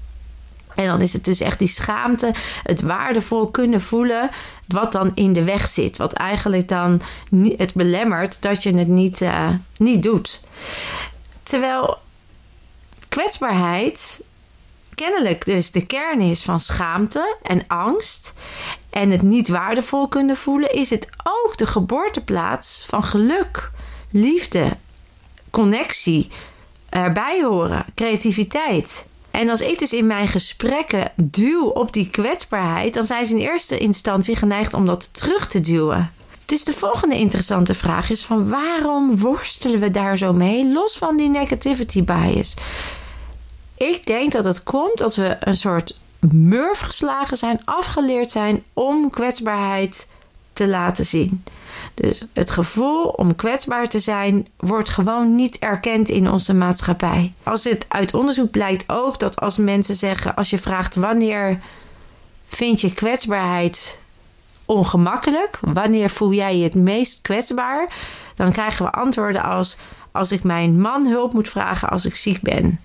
En 0.75 0.85
dan 0.85 1.01
is 1.01 1.13
het 1.13 1.25
dus 1.25 1.39
echt 1.39 1.59
die 1.59 1.67
schaamte, 1.67 2.33
het 2.63 2.81
waardevol 2.81 3.47
kunnen 3.47 3.81
voelen, 3.81 4.29
wat 4.67 4.91
dan 4.91 5.11
in 5.13 5.33
de 5.33 5.43
weg 5.43 5.69
zit. 5.69 5.97
Wat 5.97 6.13
eigenlijk 6.13 6.67
dan 6.67 7.01
het 7.57 7.73
belemmert 7.73 8.41
dat 8.41 8.63
je 8.63 8.77
het 8.77 8.87
niet, 8.87 9.21
uh, 9.21 9.49
niet 9.77 10.03
doet. 10.03 10.41
Terwijl 11.43 11.97
kwetsbaarheid 13.09 14.23
kennelijk 14.95 15.45
dus 15.45 15.71
de 15.71 15.85
kern 15.85 16.21
is 16.21 16.41
van 16.41 16.59
schaamte 16.59 17.37
en 17.43 17.63
angst 17.67 18.33
en 18.89 19.11
het 19.11 19.21
niet 19.21 19.49
waardevol 19.49 20.07
kunnen 20.07 20.37
voelen, 20.37 20.73
is 20.73 20.89
het 20.89 21.09
ook 21.23 21.57
de 21.57 21.65
geboorteplaats 21.65 22.85
van 22.87 23.03
geluk, 23.03 23.71
liefde, 24.11 24.77
connectie, 25.49 26.29
erbij 26.89 27.43
horen, 27.43 27.85
creativiteit. 27.95 29.05
En 29.31 29.49
als 29.49 29.61
ik 29.61 29.79
dus 29.79 29.93
in 29.93 30.07
mijn 30.07 30.27
gesprekken 30.27 31.11
duw 31.15 31.65
op 31.65 31.93
die 31.93 32.09
kwetsbaarheid, 32.09 32.93
dan 32.93 33.03
zijn 33.03 33.25
ze 33.25 33.33
in 33.33 33.41
eerste 33.41 33.77
instantie 33.77 34.35
geneigd 34.35 34.73
om 34.73 34.85
dat 34.85 35.13
terug 35.13 35.47
te 35.47 35.61
duwen. 35.61 36.11
Dus 36.45 36.63
de 36.63 36.73
volgende 36.73 37.15
interessante 37.15 37.73
vraag 37.73 38.09
is 38.09 38.23
van 38.23 38.49
waarom 38.49 39.17
worstelen 39.17 39.79
we 39.79 39.91
daar 39.91 40.17
zo 40.17 40.33
mee, 40.33 40.73
los 40.73 40.97
van 40.97 41.17
die 41.17 41.29
negativity 41.29 42.03
bias? 42.03 42.53
Ik 43.77 44.05
denk 44.05 44.31
dat 44.31 44.45
het 44.45 44.63
komt 44.63 44.97
dat 44.97 45.15
we 45.15 45.37
een 45.39 45.57
soort 45.57 45.99
murf 46.31 46.79
geslagen 46.79 47.37
zijn, 47.37 47.61
afgeleerd 47.65 48.31
zijn 48.31 48.63
om 48.73 49.09
kwetsbaarheid 49.09 50.07
te 50.53 50.67
laten 50.67 51.05
zien. 51.05 51.43
Dus 51.93 52.25
het 52.33 52.51
gevoel 52.51 53.03
om 53.03 53.35
kwetsbaar 53.35 53.87
te 53.87 53.99
zijn 53.99 54.47
wordt 54.57 54.89
gewoon 54.89 55.35
niet 55.35 55.59
erkend 55.59 56.09
in 56.09 56.29
onze 56.29 56.53
maatschappij. 56.53 57.33
Als 57.43 57.63
het 57.63 57.85
uit 57.87 58.13
onderzoek 58.13 58.51
blijkt 58.51 58.83
ook 58.87 59.19
dat 59.19 59.39
als 59.39 59.57
mensen 59.57 59.95
zeggen, 59.95 60.35
als 60.35 60.49
je 60.49 60.57
vraagt 60.57 60.95
wanneer 60.95 61.59
vind 62.47 62.81
je 62.81 62.93
kwetsbaarheid 62.93 63.99
ongemakkelijk, 64.65 65.59
wanneer 65.61 66.09
voel 66.09 66.33
jij 66.33 66.57
je 66.57 66.63
het 66.63 66.75
meest 66.75 67.21
kwetsbaar, 67.21 67.93
dan 68.35 68.51
krijgen 68.51 68.85
we 68.85 68.91
antwoorden 68.91 69.43
als 69.43 69.77
als 70.15 70.31
ik 70.31 70.43
mijn 70.43 70.81
man 70.81 71.05
hulp 71.07 71.33
moet 71.33 71.49
vragen 71.49 71.89
als 71.89 72.05
ik 72.05 72.15
ziek 72.15 72.41
ben. 72.41 72.79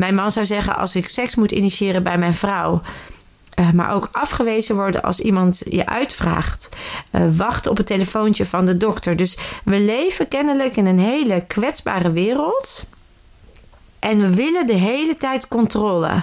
Mijn 0.00 0.14
man 0.14 0.32
zou 0.32 0.46
zeggen 0.46 0.76
als 0.76 0.96
ik 0.96 1.08
seks 1.08 1.34
moet 1.34 1.52
initiëren 1.52 2.02
bij 2.02 2.18
mijn 2.18 2.34
vrouw. 2.34 2.80
Uh, 3.60 3.70
maar 3.70 3.94
ook 3.94 4.08
afgewezen 4.12 4.74
worden 4.74 5.02
als 5.02 5.20
iemand 5.20 5.62
je 5.68 5.86
uitvraagt. 5.86 6.68
Uh, 7.12 7.22
wachten 7.36 7.70
op 7.70 7.76
het 7.76 7.86
telefoontje 7.86 8.46
van 8.46 8.66
de 8.66 8.76
dokter. 8.76 9.16
Dus 9.16 9.38
we 9.64 9.80
leven 9.80 10.28
kennelijk 10.28 10.76
in 10.76 10.86
een 10.86 10.98
hele 10.98 11.44
kwetsbare 11.46 12.12
wereld. 12.12 12.84
En 13.98 14.20
we 14.20 14.34
willen 14.34 14.66
de 14.66 14.72
hele 14.72 15.16
tijd 15.16 15.48
controle. 15.48 16.22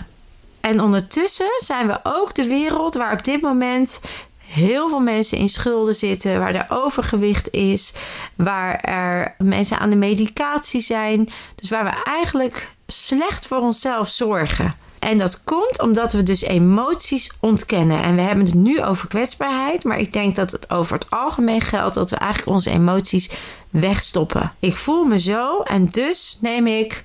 En 0.61 0.81
ondertussen 0.81 1.51
zijn 1.59 1.87
we 1.87 1.99
ook 2.03 2.35
de 2.35 2.47
wereld 2.47 2.95
waar 2.95 3.13
op 3.13 3.23
dit 3.23 3.41
moment 3.41 4.01
heel 4.37 4.89
veel 4.89 4.99
mensen 4.99 5.37
in 5.37 5.49
schulden 5.49 5.95
zitten, 5.95 6.39
waar 6.39 6.55
er 6.55 6.65
overgewicht 6.69 7.51
is, 7.51 7.93
waar 8.35 8.79
er 8.79 9.35
mensen 9.37 9.79
aan 9.79 9.89
de 9.89 9.95
medicatie 9.95 10.81
zijn. 10.81 11.29
Dus 11.55 11.69
waar 11.69 11.83
we 11.83 12.03
eigenlijk 12.03 12.75
slecht 12.87 13.47
voor 13.47 13.59
onszelf 13.59 14.09
zorgen. 14.09 14.75
En 14.99 15.17
dat 15.17 15.43
komt 15.43 15.81
omdat 15.81 16.13
we 16.13 16.23
dus 16.23 16.41
emoties 16.41 17.31
ontkennen. 17.39 18.03
En 18.03 18.15
we 18.15 18.21
hebben 18.21 18.45
het 18.45 18.53
nu 18.53 18.83
over 18.83 19.07
kwetsbaarheid, 19.07 19.83
maar 19.83 19.99
ik 19.99 20.13
denk 20.13 20.35
dat 20.35 20.51
het 20.51 20.69
over 20.69 20.93
het 20.93 21.09
algemeen 21.09 21.61
geldt 21.61 21.95
dat 21.95 22.09
we 22.09 22.15
eigenlijk 22.15 22.51
onze 22.51 22.69
emoties 22.69 23.29
wegstoppen. 23.69 24.53
Ik 24.59 24.75
voel 24.75 25.03
me 25.03 25.19
zo 25.19 25.61
en 25.61 25.85
dus 25.85 26.37
neem 26.41 26.67
ik 26.67 27.03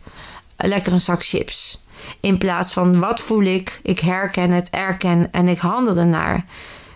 lekker 0.56 0.92
een 0.92 1.00
zak 1.00 1.24
chips. 1.24 1.84
In 2.20 2.38
plaats 2.38 2.72
van 2.72 3.00
wat 3.00 3.20
voel 3.20 3.42
ik, 3.42 3.80
ik 3.82 3.98
herken 3.98 4.50
het, 4.50 4.70
erken 4.70 5.28
en 5.32 5.48
ik 5.48 5.58
handel 5.58 5.96
ernaar. 5.96 6.44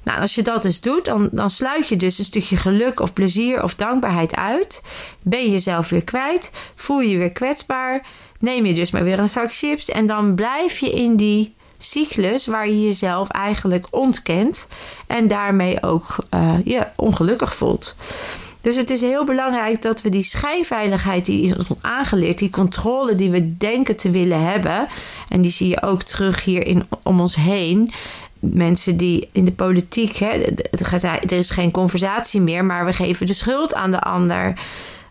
Nou, 0.02 0.20
als 0.20 0.34
je 0.34 0.42
dat 0.42 0.62
dus 0.62 0.80
doet, 0.80 1.04
dan, 1.32 1.50
sluit 1.50 1.88
je 1.88 1.96
dus 1.96 2.18
een 2.18 2.24
stukje 2.24 2.56
geluk 2.56 3.00
of 3.00 3.12
plezier 3.12 3.62
of 3.62 3.74
dankbaarheid 3.74 4.36
uit. 4.36 4.82
Ben 5.22 5.42
je 5.42 5.50
jezelf 5.50 5.88
weer 5.88 6.04
kwijt, 6.04 6.52
voel 6.74 7.00
je 7.00 7.16
weer 7.16 7.32
kwetsbaar 7.32 8.06
neem 8.38 8.66
je 8.66 8.74
dus 8.74 8.90
maar 8.90 9.04
weer 9.04 9.18
een 9.18 9.28
zak 9.28 9.52
chips. 9.52 9.90
En 9.90 10.06
dan 10.06 10.34
blijf 10.34 10.78
je 10.78 10.92
in 10.92 11.16
die 11.16 11.54
cyclus 11.78 12.46
waar 12.46 12.68
je 12.68 12.82
jezelf 12.82 13.28
eigenlijk 13.28 13.86
ontkent. 13.90 14.68
En 15.06 15.28
daarmee 15.28 15.82
ook 15.82 16.16
uh, 16.34 16.54
je 16.64 16.86
ongelukkig 16.96 17.54
voelt. 17.54 17.94
Dus 18.66 18.76
het 18.76 18.90
is 18.90 19.00
heel 19.00 19.24
belangrijk 19.24 19.82
dat 19.82 20.02
we 20.02 20.08
die 20.08 20.22
schijnveiligheid 20.22 21.24
die 21.24 21.42
is 21.42 21.56
ons 21.56 21.68
aangeleerd, 21.80 22.38
die 22.38 22.50
controle 22.50 23.14
die 23.14 23.30
we 23.30 23.56
denken 23.56 23.96
te 23.96 24.10
willen 24.10 24.42
hebben, 24.42 24.88
en 25.28 25.42
die 25.42 25.50
zie 25.50 25.68
je 25.68 25.82
ook 25.82 26.02
terug 26.02 26.44
hier 26.44 26.66
in, 26.66 26.84
om 27.02 27.20
ons 27.20 27.34
heen. 27.34 27.90
Mensen 28.38 28.96
die 28.96 29.28
in 29.32 29.44
de 29.44 29.52
politiek, 29.52 30.16
hè, 30.16 30.28
er 31.20 31.32
is 31.32 31.50
geen 31.50 31.70
conversatie 31.70 32.40
meer, 32.40 32.64
maar 32.64 32.84
we 32.84 32.92
geven 32.92 33.26
de 33.26 33.34
schuld 33.34 33.74
aan 33.74 33.90
de 33.90 34.00
ander. 34.00 34.58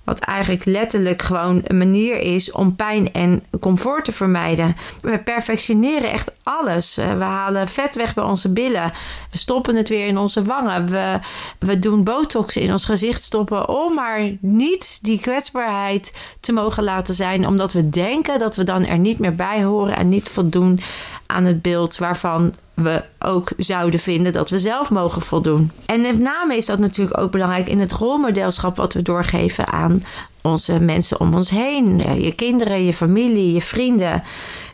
Wat 0.06 0.20
eigenlijk 0.20 0.66
letterlijk 0.66 1.22
gewoon 1.22 1.62
een 1.64 1.78
manier 1.78 2.20
is 2.20 2.52
om 2.52 2.76
pijn 2.76 3.14
en 3.14 3.44
comfort 3.60 4.06
te 4.06 4.12
vermijden. 4.12 4.76
We 5.00 5.20
perfectioneren 5.20 6.12
echt 6.12 6.32
alles. 6.44 6.98
Eh, 6.98 7.18
we 7.18 7.24
halen 7.24 7.68
vet 7.68 7.96
weg 7.96 8.14
bij 8.14 8.24
onze 8.24 8.54
billen. 8.54 8.92
We 9.32 9.38
stoppen 9.38 9.76
het 9.76 9.90
weer 9.90 10.08
in 10.08 10.18
onze 10.18 10.44
wangen. 10.44 10.90
We, 10.90 11.20
we 11.60 11.80
doen 11.80 12.04
botox 12.04 12.58
in 12.58 12.72
ons 12.72 12.86
gezicht 12.86 13.24
stoppen 13.24 13.70
om 13.70 13.94
maar 13.94 14.32
niet 14.40 15.00
die 15.02 15.20
kwetsbaarheid 15.20 16.18
te 16.40 16.52
mogen 16.52 16.84
laten 16.84 17.16
zijn. 17.16 17.48
Omdat 17.48 17.74
we 17.74 17.90
denken 17.90 18.40
dat 18.40 18.56
we 18.56 18.64
dan 18.64 18.86
er 18.86 18.98
niet 18.98 19.20
meer 19.20 19.36
bij 19.36 19.64
horen 19.64 19.96
en 19.96 20.10
niet 20.10 20.30
voldoen 20.30 20.80
aan 21.26 21.46
het 21.46 21.62
beeld 21.62 21.98
waarvan 21.98 22.54
we 22.74 23.04
ook 23.20 23.52
zouden 23.58 24.00
vinden 24.00 24.34
dat 24.34 24.50
we 24.50 24.60
zelf 24.60 24.90
mogen 24.90 25.22
voldoen. 25.22 25.72
En 25.86 26.02
met 26.02 26.20
name 26.20 26.56
is 26.56 26.66
dat 26.66 26.80
natuurlijk 26.80 27.20
ook 27.20 27.32
belangrijk 27.32 27.68
in 27.68 27.80
het 27.80 27.92
rolmodelschap 27.92 28.76
wat 28.76 28.94
we 28.94 29.02
doorgeven 29.02 29.68
aan 29.68 30.04
onze 30.42 30.80
mensen 30.80 31.20
om 31.20 31.34
ons 31.34 31.50
heen. 31.50 32.22
Je 32.22 32.36
kinderen, 32.36 32.86
je 32.86 32.94
familie, 32.94 33.54
je 33.54 33.62
vrienden. 33.62 34.24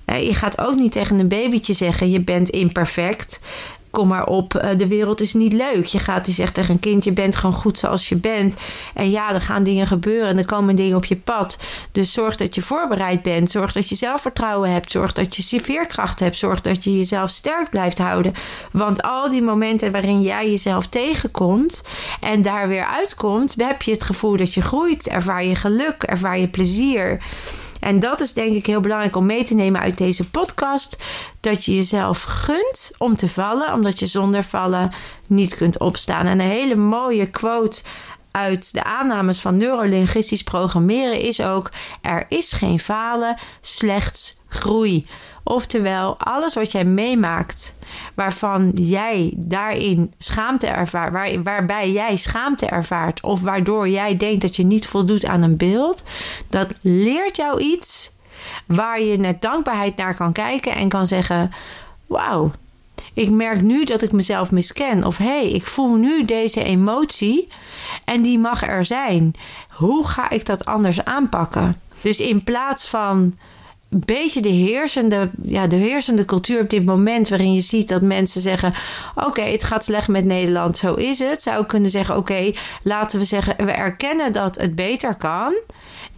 Je 0.06 0.34
gaat 0.34 0.60
ook 0.60 0.76
niet 0.76 0.92
tegen 0.92 1.20
een 1.20 1.28
babytje 1.28 1.74
zeggen: 1.74 2.10
je 2.10 2.22
bent 2.22 2.50
imperfect. 2.50 3.42
Kom 3.92 4.08
maar 4.08 4.26
op, 4.26 4.56
eh, 4.56 4.78
de 4.78 4.88
wereld 4.88 5.22
is 5.22 5.34
niet 5.34 5.54
leuk. 5.54 5.86
Je 5.86 6.00
gaat 6.00 6.26
die 6.26 6.34
zegt 6.34 6.54
tegen 6.54 6.74
een 6.74 6.80
kind, 6.80 7.04
je 7.04 7.14
bent 7.14 7.36
gewoon 7.36 7.56
goed 7.56 7.80
zoals 7.80 8.10
je 8.10 8.16
bent. 8.16 8.56
En 8.94 9.10
ja, 9.10 9.34
er 9.34 9.42
gaan 9.42 9.64
dingen 9.64 9.88
gebeuren 9.88 10.28
en 10.30 10.38
er 10.38 10.46
komen 10.46 10.76
dingen 10.76 10.98
op 10.98 11.06
je 11.06 11.16
pad. 11.16 11.58
Dus 11.92 12.14
zorg 12.14 12.36
dat 12.36 12.56
je 12.56 12.62
voorbereid 12.62 13.22
bent. 13.22 13.52
Zorg 13.52 13.72
dat 13.72 13.90
je 13.90 13.96
zelfvertrouwen 13.96 14.72
hebt. 14.72 14.92
Zorg 14.92 15.14
dat 15.14 15.36
je 15.36 15.62
veerkracht 15.62 16.20
hebt. 16.20 16.38
Zorg 16.38 16.62
dat 16.62 16.84
je 16.84 16.98
jezelf 16.98 17.30
sterk 17.30 17.70
blijft 17.70 17.98
houden. 17.98 18.34
Want 18.72 19.02
al 19.02 19.32
die 19.32 19.42
momenten 19.42 19.92
waarin 19.92 20.22
jij 20.22 20.50
jezelf 20.50 20.88
tegenkomt 20.88 21.84
en 22.20 22.42
daar 22.42 22.68
weer 22.68 22.86
uitkomt, 22.86 23.56
heb 23.58 23.82
je 23.82 23.92
het 23.92 24.04
gevoel 24.04 24.38
dat 24.38 24.54
je 24.54 24.62
groeit. 24.62 25.08
Ervaar 25.08 25.44
je 25.44 25.56
geluk, 25.56 26.04
ervaar 26.04 26.40
je 26.40 26.48
plezier. 26.48 27.20
En 27.82 28.00
dat 28.00 28.20
is 28.20 28.34
denk 28.34 28.56
ik 28.56 28.66
heel 28.66 28.82
belangrijk 28.82 29.16
om 29.16 29.26
mee 29.26 29.44
te 29.44 29.56
nemen 29.56 29.82
uit 29.82 29.98
deze 29.98 30.30
podcast. 30.30 30.98
Dat 31.40 31.66
je 31.66 31.76
jezelf 31.76 32.22
gunt 32.24 32.92
om 32.98 33.16
te 33.16 33.30
vallen, 33.30 33.74
omdat 33.74 34.00
je 34.00 34.06
zonder 34.06 34.44
vallen 34.44 34.92
niet 35.28 35.56
kunt 35.56 35.80
opstaan. 35.80 36.26
En 36.26 36.40
een 36.40 36.48
hele 36.48 36.76
mooie 36.76 37.30
quote 37.30 37.82
uit 38.32 38.74
de 38.74 38.84
aannames 38.84 39.40
van 39.40 39.58
neurolinguistisch 39.58 40.44
programmeren 40.44 41.20
is 41.20 41.42
ook: 41.42 41.72
er 42.02 42.26
is 42.30 42.52
geen 42.52 42.80
falen, 42.80 43.38
slechts 43.62 44.40
groei. 44.48 45.06
Oftewel, 45.52 46.18
alles 46.18 46.54
wat 46.54 46.72
jij 46.72 46.86
meemaakt, 46.86 47.76
waarvan 48.14 48.72
jij 48.76 49.34
daarin 49.36 50.14
schaamte 50.18 50.68
ervaart, 50.68 51.12
waar, 51.12 51.44
waarbij 51.44 51.92
jij 51.92 52.16
schaamte 52.16 52.66
ervaart, 52.66 53.22
of 53.22 53.42
waardoor 53.42 53.90
jij 53.90 54.18
denkt 54.18 54.42
dat 54.42 54.56
je 54.56 54.64
niet 54.64 54.88
voldoet 54.88 55.26
aan 55.26 55.42
een 55.42 55.58
beeld, 55.58 56.04
dat 56.50 56.68
leert 56.82 57.36
jou 57.36 57.60
iets 57.62 58.12
waar 58.66 59.02
je 59.02 59.18
met 59.18 59.42
dankbaarheid 59.42 59.96
naar 59.96 60.16
kan 60.16 60.32
kijken 60.32 60.76
en 60.76 60.90
kan 60.90 61.08
zeggen: 61.08 61.52
Wauw, 62.06 62.52
ik 63.14 63.30
merk 63.30 63.62
nu 63.62 63.84
dat 63.84 64.02
ik 64.02 64.12
mezelf 64.12 64.52
misken. 64.52 65.04
Of 65.04 65.18
hé, 65.18 65.26
hey, 65.26 65.52
ik 65.52 65.66
voel 65.66 65.96
nu 65.96 66.26
deze 66.26 66.64
emotie 66.64 67.48
en 68.06 68.22
die 68.22 68.40
mag 68.40 68.68
er 68.68 68.86
zijn. 68.86 69.34
Hoe 69.70 70.08
ga 70.08 70.30
ik 70.30 70.46
dat 70.46 70.66
anders 70.66 71.06
aanpakken? 71.06 71.82
Dus 72.02 72.20
in 72.20 72.44
plaats 72.44 72.88
van 72.88 73.38
een 73.92 74.04
beetje 74.06 74.42
de 74.42 74.50
heersende, 74.50 75.30
ja, 75.42 75.68
de 75.68 75.76
heersende 75.76 76.26
cultuur 76.26 76.62
op 76.62 76.70
dit 76.70 76.86
moment, 76.86 77.30
waarin 77.30 77.54
je 77.54 77.62
ziet 77.62 77.88
dat 77.88 78.02
mensen 78.02 78.42
zeggen: 78.42 78.74
Oké, 79.16 79.42
het 79.42 79.64
gaat 79.64 79.84
slecht 79.84 80.08
met 80.08 80.26
Nederland, 80.26 80.78
zo 80.78 80.94
is 80.94 81.20
het. 81.20 81.42
Zou 81.42 81.66
kunnen 81.66 81.92
zeggen: 81.92 82.18
Oké, 82.18 82.52
laten 82.84 83.20
we 83.20 83.26
zeggen, 83.26 83.66
we 83.66 83.72
erkennen 83.72 84.34
dat 84.34 84.56
het 84.56 84.76
beter 84.76 85.16
kan. 85.16 85.54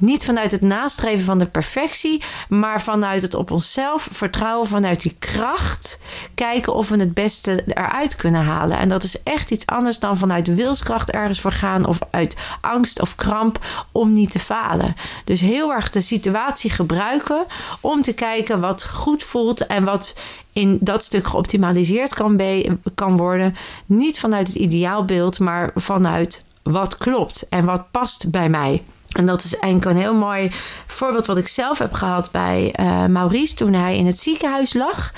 Niet 0.04 0.26
vanuit 0.26 0.52
het 0.52 0.62
nastreven 0.62 1.26
van 1.26 1.38
de 1.38 1.46
perfectie, 1.46 2.24
maar 2.50 2.82
vanuit 2.82 3.22
het 3.22 3.34
op 3.34 3.52
onszelf 3.52 4.08
vertrouwen, 4.12 4.68
vanuit 4.68 5.02
die 5.02 5.16
kracht. 5.20 6.00
Kijken 6.36 6.74
of 6.74 6.90
we 6.90 6.98
het 6.98 7.14
beste 7.14 7.64
eruit 7.68 8.16
kunnen 8.16 8.44
halen. 8.44 8.78
En 8.78 8.90
dat 8.90 9.04
is 9.04 9.24
echt 9.24 9.52
iets 9.52 9.66
anders 9.66 10.00
dan 10.00 10.18
vanuit 10.18 10.56
wilskracht 10.56 11.12
ergens 11.12 11.42
voor 11.42 11.52
gaan 11.52 11.86
of 11.86 12.00
uit 12.10 12.38
angst 12.62 13.02
of 13.02 13.16
kramp 13.16 13.60
om 13.92 14.14
niet 14.14 14.32
te 14.32 14.40
falen. 14.40 14.96
Dus 15.26 15.42
heel 15.42 15.74
erg 15.74 15.90
de 15.90 16.02
situatie 16.02 16.70
gebruiken 16.70 17.46
om 17.82 18.02
te 18.02 18.14
kijken 18.14 18.60
wat 18.60 18.84
goed 18.84 19.24
voelt 19.24 19.68
en 19.68 19.84
wat 19.84 20.14
in 20.54 20.78
dat 20.82 21.04
stuk 21.04 21.28
geoptimaliseerd 21.28 22.14
kan, 22.14 22.42
kan 22.96 23.18
worden. 23.18 23.56
Niet 23.86 24.20
vanuit 24.20 24.48
het 24.48 24.56
ideaalbeeld, 24.56 25.40
maar 25.40 25.72
vanuit 25.76 26.46
wat 26.64 26.98
klopt 26.98 27.46
en 27.50 27.66
wat 27.66 27.92
past 27.92 28.32
bij 28.32 28.50
mij. 28.50 28.84
En 29.14 29.26
dat 29.26 29.44
is 29.44 29.58
eigenlijk 29.60 29.96
een 29.96 30.02
heel 30.02 30.16
mooi 30.16 30.52
voorbeeld 30.86 31.26
wat 31.26 31.38
ik 31.38 31.48
zelf 31.48 31.78
heb 31.78 31.94
gehad 31.94 32.32
bij 32.32 32.74
uh, 32.80 33.06
Maurice 33.06 33.56
toen 33.56 33.74
hij 33.74 33.98
in 33.98 34.06
het 34.06 34.20
ziekenhuis 34.20 34.74
lag. 34.74 35.12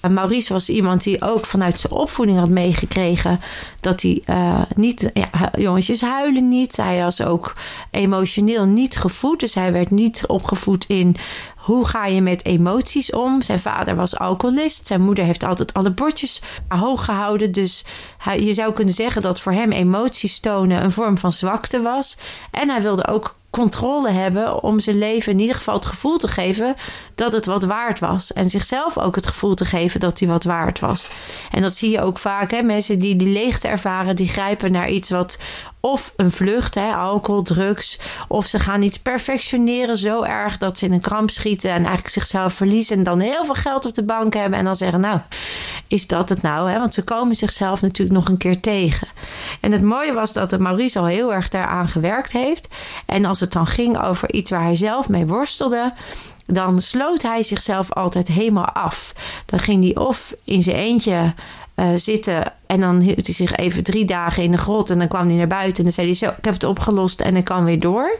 Maurice 0.00 0.52
was 0.52 0.68
iemand 0.68 1.02
die 1.02 1.22
ook 1.22 1.46
vanuit 1.46 1.80
zijn 1.80 1.92
opvoeding 1.92 2.38
had 2.38 2.48
meegekregen 2.48 3.40
dat 3.80 4.02
hij 4.02 4.22
uh, 4.26 4.62
niet, 4.76 5.10
ja, 5.14 5.50
jongetjes 5.58 6.00
huilen 6.00 6.48
niet. 6.48 6.76
Hij 6.76 7.02
was 7.02 7.22
ook 7.22 7.54
emotioneel 7.90 8.64
niet 8.64 8.96
gevoed. 8.96 9.40
Dus 9.40 9.54
hij 9.54 9.72
werd 9.72 9.90
niet 9.90 10.26
opgevoed 10.26 10.84
in 10.88 11.16
hoe 11.56 11.86
ga 11.86 12.06
je 12.06 12.20
met 12.20 12.44
emoties 12.44 13.12
om? 13.12 13.42
Zijn 13.42 13.60
vader 13.60 13.96
was 13.96 14.18
alcoholist. 14.18 14.86
Zijn 14.86 15.00
moeder 15.00 15.24
heeft 15.24 15.44
altijd 15.44 15.74
alle 15.74 15.90
bordjes 15.90 16.42
hoog 16.68 17.04
gehouden. 17.04 17.52
Dus 17.52 17.84
hij, 18.18 18.40
je 18.40 18.54
zou 18.54 18.72
kunnen 18.72 18.94
zeggen 18.94 19.22
dat 19.22 19.40
voor 19.40 19.52
hem 19.52 19.72
emoties 19.72 20.40
tonen 20.40 20.84
een 20.84 20.92
vorm 20.92 21.18
van 21.18 21.32
zwakte 21.32 21.82
was. 21.82 22.16
En 22.50 22.68
hij 22.68 22.82
wilde 22.82 23.06
ook 23.06 23.36
controle 23.50 24.10
hebben 24.10 24.62
om 24.62 24.80
zijn 24.80 24.98
leven 24.98 25.32
in 25.32 25.40
ieder 25.40 25.54
geval 25.54 25.74
het 25.74 25.86
gevoel 25.86 26.16
te 26.16 26.28
geven 26.28 26.74
dat 27.14 27.32
het 27.32 27.46
wat 27.46 27.64
waard 27.64 27.98
was. 27.98 28.32
En 28.32 28.50
zichzelf 28.50 28.98
ook 28.98 29.14
het 29.14 29.26
gevoel 29.26 29.54
te 29.54 29.64
geven 29.64 30.00
dat 30.00 30.18
hij 30.18 30.28
wat 30.28 30.44
waard 30.44 30.80
was. 30.80 31.08
En 31.50 31.62
dat 31.62 31.76
zie 31.76 31.90
je 31.90 32.00
ook 32.00 32.18
vaak. 32.18 32.50
Hè? 32.50 32.62
Mensen 32.62 32.98
die 32.98 33.16
die 33.16 33.28
leegte 33.28 33.67
ervaren, 33.68 34.16
die 34.16 34.28
grijpen 34.28 34.72
naar 34.72 34.88
iets 34.88 35.10
wat 35.10 35.38
of 35.80 36.12
een 36.16 36.30
vlucht, 36.30 36.74
hè, 36.74 36.92
alcohol, 36.92 37.42
drugs. 37.42 37.98
Of 38.28 38.46
ze 38.46 38.58
gaan 38.58 38.82
iets 38.82 38.98
perfectioneren 38.98 39.96
zo 39.96 40.22
erg 40.22 40.58
dat 40.58 40.78
ze 40.78 40.84
in 40.84 40.92
een 40.92 41.00
kramp 41.00 41.30
schieten 41.30 41.70
en 41.70 41.76
eigenlijk 41.76 42.08
zichzelf 42.08 42.52
verliezen. 42.52 42.96
En 42.96 43.02
dan 43.02 43.20
heel 43.20 43.44
veel 43.44 43.54
geld 43.54 43.86
op 43.86 43.94
de 43.94 44.02
bank 44.02 44.34
hebben. 44.34 44.58
En 44.58 44.64
dan 44.64 44.76
zeggen, 44.76 45.00
nou, 45.00 45.20
is 45.86 46.06
dat 46.06 46.28
het 46.28 46.42
nou? 46.42 46.70
Hè? 46.70 46.78
Want 46.78 46.94
ze 46.94 47.04
komen 47.04 47.34
zichzelf 47.34 47.82
natuurlijk 47.82 48.18
nog 48.18 48.28
een 48.28 48.36
keer 48.36 48.60
tegen. 48.60 49.08
En 49.60 49.72
het 49.72 49.82
mooie 49.82 50.12
was 50.12 50.32
dat 50.32 50.58
Maurice 50.58 50.98
al 50.98 51.06
heel 51.06 51.32
erg 51.32 51.48
daaraan 51.48 51.88
gewerkt 51.88 52.32
heeft. 52.32 52.68
En 53.06 53.24
als 53.24 53.40
het 53.40 53.52
dan 53.52 53.66
ging 53.66 54.02
over 54.02 54.32
iets 54.32 54.50
waar 54.50 54.62
hij 54.62 54.76
zelf 54.76 55.08
mee 55.08 55.26
worstelde 55.26 55.92
dan 56.52 56.80
sloot 56.80 57.22
hij 57.22 57.42
zichzelf 57.42 57.92
altijd 57.92 58.28
helemaal 58.28 58.70
af. 58.70 59.12
Dan 59.46 59.58
ging 59.58 59.84
hij 59.84 59.96
of 59.96 60.34
in 60.44 60.62
zijn 60.62 60.76
eentje 60.76 61.34
uh, 61.78 61.86
zitten. 61.96 62.52
En 62.66 62.80
dan 62.80 63.00
hield 63.00 63.26
hij 63.26 63.34
zich 63.34 63.56
even 63.56 63.82
drie 63.82 64.04
dagen 64.04 64.42
in 64.42 64.50
de 64.50 64.58
grot. 64.58 64.90
En 64.90 64.98
dan 64.98 65.08
kwam 65.08 65.28
hij 65.28 65.36
naar 65.36 65.46
buiten. 65.46 65.76
En 65.76 65.84
dan 65.84 65.92
zei 65.92 66.06
hij 66.06 66.16
zo, 66.16 66.26
ik 66.26 66.44
heb 66.44 66.54
het 66.54 66.64
opgelost 66.64 67.20
en 67.20 67.36
ik 67.36 67.44
kan 67.44 67.64
weer 67.64 67.80
door. 67.80 68.18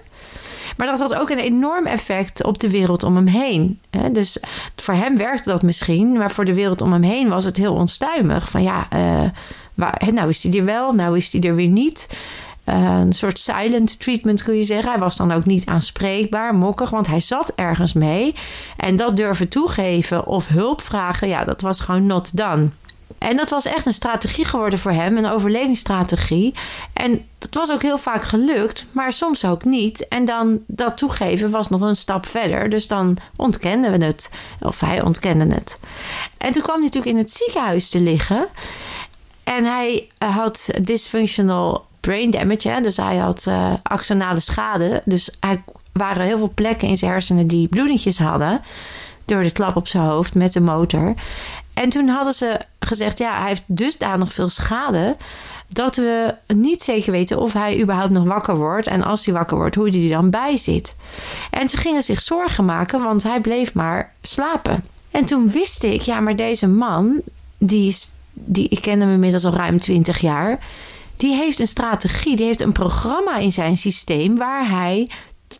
Maar 0.76 0.86
dat 0.86 0.98
had 0.98 1.14
ook 1.14 1.30
een 1.30 1.38
enorm 1.38 1.86
effect 1.86 2.44
op 2.44 2.58
de 2.58 2.70
wereld 2.70 3.02
om 3.02 3.16
hem 3.16 3.26
heen. 3.26 3.80
Dus 4.12 4.42
voor 4.76 4.94
hem 4.94 5.16
werkte 5.16 5.48
dat 5.48 5.62
misschien. 5.62 6.12
Maar 6.12 6.30
voor 6.30 6.44
de 6.44 6.54
wereld 6.54 6.80
om 6.80 6.92
hem 6.92 7.02
heen 7.02 7.28
was 7.28 7.44
het 7.44 7.56
heel 7.56 7.74
onstuimig. 7.74 8.50
Van 8.50 8.62
ja, 8.62 8.88
uh, 8.94 9.28
waar, 9.74 10.08
nou 10.12 10.28
is 10.28 10.42
hij 10.42 10.58
er 10.58 10.64
wel, 10.64 10.92
nou 10.92 11.16
is 11.16 11.32
hij 11.32 11.42
er 11.42 11.54
weer 11.54 11.68
niet. 11.68 12.08
Uh, 12.68 12.98
een 13.00 13.12
soort 13.12 13.38
silent 13.38 14.00
treatment 14.00 14.42
kun 14.42 14.56
je 14.56 14.64
zeggen. 14.64 14.90
Hij 14.90 14.98
was 14.98 15.16
dan 15.16 15.32
ook 15.32 15.44
niet 15.44 15.66
aanspreekbaar, 15.66 16.54
mokkig, 16.54 16.90
want 16.90 17.06
hij 17.06 17.20
zat 17.20 17.52
ergens 17.54 17.92
mee. 17.92 18.34
En 18.76 18.96
dat 18.96 19.16
durven 19.16 19.48
toegeven 19.48 20.26
of 20.26 20.46
hulp 20.46 20.80
vragen, 20.80 21.28
ja, 21.28 21.44
dat 21.44 21.60
was 21.60 21.80
gewoon 21.80 22.06
not 22.06 22.36
done. 22.36 22.68
En 23.18 23.36
dat 23.36 23.50
was 23.50 23.64
echt 23.64 23.86
een 23.86 23.92
strategie 23.92 24.44
geworden 24.44 24.78
voor 24.78 24.90
hem, 24.90 25.16
een 25.16 25.30
overlevingsstrategie. 25.30 26.54
En 26.92 27.26
dat 27.38 27.54
was 27.54 27.72
ook 27.72 27.82
heel 27.82 27.98
vaak 27.98 28.22
gelukt, 28.22 28.86
maar 28.92 29.12
soms 29.12 29.44
ook 29.44 29.64
niet. 29.64 30.08
En 30.08 30.24
dan 30.24 30.60
dat 30.66 30.96
toegeven 30.96 31.50
was 31.50 31.68
nog 31.68 31.80
een 31.80 31.96
stap 31.96 32.26
verder. 32.26 32.70
Dus 32.70 32.86
dan 32.86 33.16
ontkenden 33.36 33.98
we 33.98 34.04
het, 34.04 34.34
of 34.60 34.80
hij 34.80 35.02
ontkende 35.02 35.54
het. 35.54 35.78
En 36.38 36.52
toen 36.52 36.62
kwam 36.62 36.74
hij 36.74 36.84
natuurlijk 36.84 37.14
in 37.14 37.22
het 37.22 37.30
ziekenhuis 37.30 37.88
te 37.88 38.00
liggen. 38.00 38.48
En 39.44 39.64
hij 39.64 40.08
had 40.18 40.70
dysfunctional 40.82 41.86
brain 42.00 42.30
damage, 42.30 42.80
dus 42.82 42.96
hij 42.96 43.16
had 43.16 43.44
uh, 43.48 43.72
axonale 43.82 44.40
schade. 44.40 45.02
Dus 45.04 45.30
er 45.40 45.62
waren 45.92 46.24
heel 46.24 46.38
veel 46.38 46.52
plekken 46.54 46.88
in 46.88 46.96
zijn 46.96 47.10
hersenen 47.10 47.46
die 47.46 47.68
bloedingjes 47.68 48.18
hadden 48.18 48.60
door 49.24 49.42
de 49.42 49.50
klap 49.50 49.76
op 49.76 49.88
zijn 49.88 50.04
hoofd 50.04 50.34
met 50.34 50.52
de 50.52 50.60
motor. 50.60 51.14
En 51.80 51.88
toen 51.88 52.08
hadden 52.08 52.34
ze 52.34 52.60
gezegd, 52.80 53.18
ja, 53.18 53.38
hij 53.38 53.48
heeft 53.48 53.62
dusdanig 53.66 54.32
veel 54.32 54.48
schade 54.48 55.16
dat 55.68 55.96
we 55.96 56.34
niet 56.46 56.82
zeker 56.82 57.12
weten 57.12 57.40
of 57.40 57.52
hij 57.52 57.80
überhaupt 57.80 58.10
nog 58.10 58.24
wakker 58.24 58.56
wordt. 58.56 58.86
En 58.86 59.02
als 59.02 59.24
hij 59.24 59.34
wakker 59.34 59.56
wordt, 59.56 59.74
hoe 59.74 59.90
hij 59.90 60.02
er 60.02 60.08
dan 60.08 60.30
bij 60.30 60.56
zit. 60.56 60.94
En 61.50 61.68
ze 61.68 61.76
gingen 61.76 62.02
zich 62.02 62.20
zorgen 62.20 62.64
maken, 62.64 63.02
want 63.02 63.22
hij 63.22 63.40
bleef 63.40 63.74
maar 63.74 64.12
slapen. 64.22 64.84
En 65.10 65.24
toen 65.24 65.50
wist 65.50 65.82
ik, 65.82 66.00
ja, 66.00 66.20
maar 66.20 66.36
deze 66.36 66.66
man, 66.66 67.20
die, 67.58 67.96
die 68.32 68.68
ik 68.68 68.80
ken 68.80 69.00
hem 69.00 69.10
inmiddels 69.10 69.44
al 69.44 69.54
ruim 69.54 69.78
20 69.78 70.18
jaar. 70.18 70.58
Die 71.16 71.34
heeft 71.34 71.60
een 71.60 71.66
strategie, 71.66 72.36
die 72.36 72.46
heeft 72.46 72.60
een 72.60 72.72
programma 72.72 73.36
in 73.36 73.52
zijn 73.52 73.76
systeem 73.76 74.36
waar 74.36 74.70
hij 74.70 75.10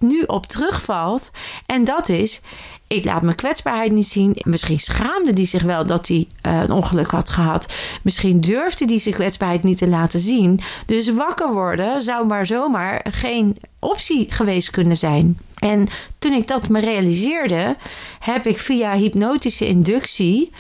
nu 0.01 0.23
op 0.23 0.47
terugvalt. 0.47 1.31
En 1.67 1.85
dat 1.85 2.09
is: 2.09 2.41
ik 2.89 3.05
laat 3.05 3.23
mijn 3.23 3.37
kwetsbaarheid 3.37 3.93
niet 3.93 4.07
zien. 4.07 4.37
Misschien 4.45 4.81
schaamde 4.81 5.31
hij 5.35 5.45
zich 5.45 5.63
wel 5.63 5.87
dat 5.87 6.09
hij 6.09 6.27
uh, 6.47 6.61
een 6.61 6.71
ongeluk 6.71 7.11
had 7.11 7.31
gehad. 7.31 7.73
Misschien 8.03 8.41
durfde 8.41 8.85
hij 8.85 8.99
zijn 8.99 9.15
kwetsbaarheid 9.15 9.63
niet 9.63 9.79
te 9.79 9.89
laten 9.89 10.21
zien. 10.21 10.61
Dus 10.87 11.15
wakker 11.15 11.53
worden 11.53 12.01
zou 12.01 12.27
maar 12.27 12.47
zomaar 12.47 13.07
geen 13.11 13.57
optie 13.79 14.33
geweest 14.33 14.71
kunnen 14.71 14.97
zijn. 14.97 15.39
En 15.59 15.89
toen 16.19 16.33
ik 16.33 16.49
dat 16.49 16.69
me 16.69 16.81
realiseerde, 16.81 17.77
heb 18.19 18.47
ik 18.47 18.59
via 18.59 18.95
hypnotische 18.95 19.67
inductie, 19.67 20.53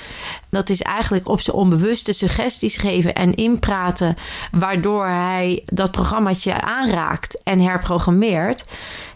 dat 0.51 0.71
is 0.71 0.83
eigenlijk 0.83 1.29
op 1.29 1.41
zijn 1.41 1.57
onbewuste 1.57 2.13
suggesties 2.13 2.77
geven 2.77 3.15
en 3.15 3.35
inpraten, 3.35 4.17
waardoor 4.53 5.07
hij 5.07 5.63
dat 5.67 5.91
programmaatje 5.91 6.61
aanraakt 6.61 7.43
en 7.43 7.61
herprogrammeert, 7.61 8.65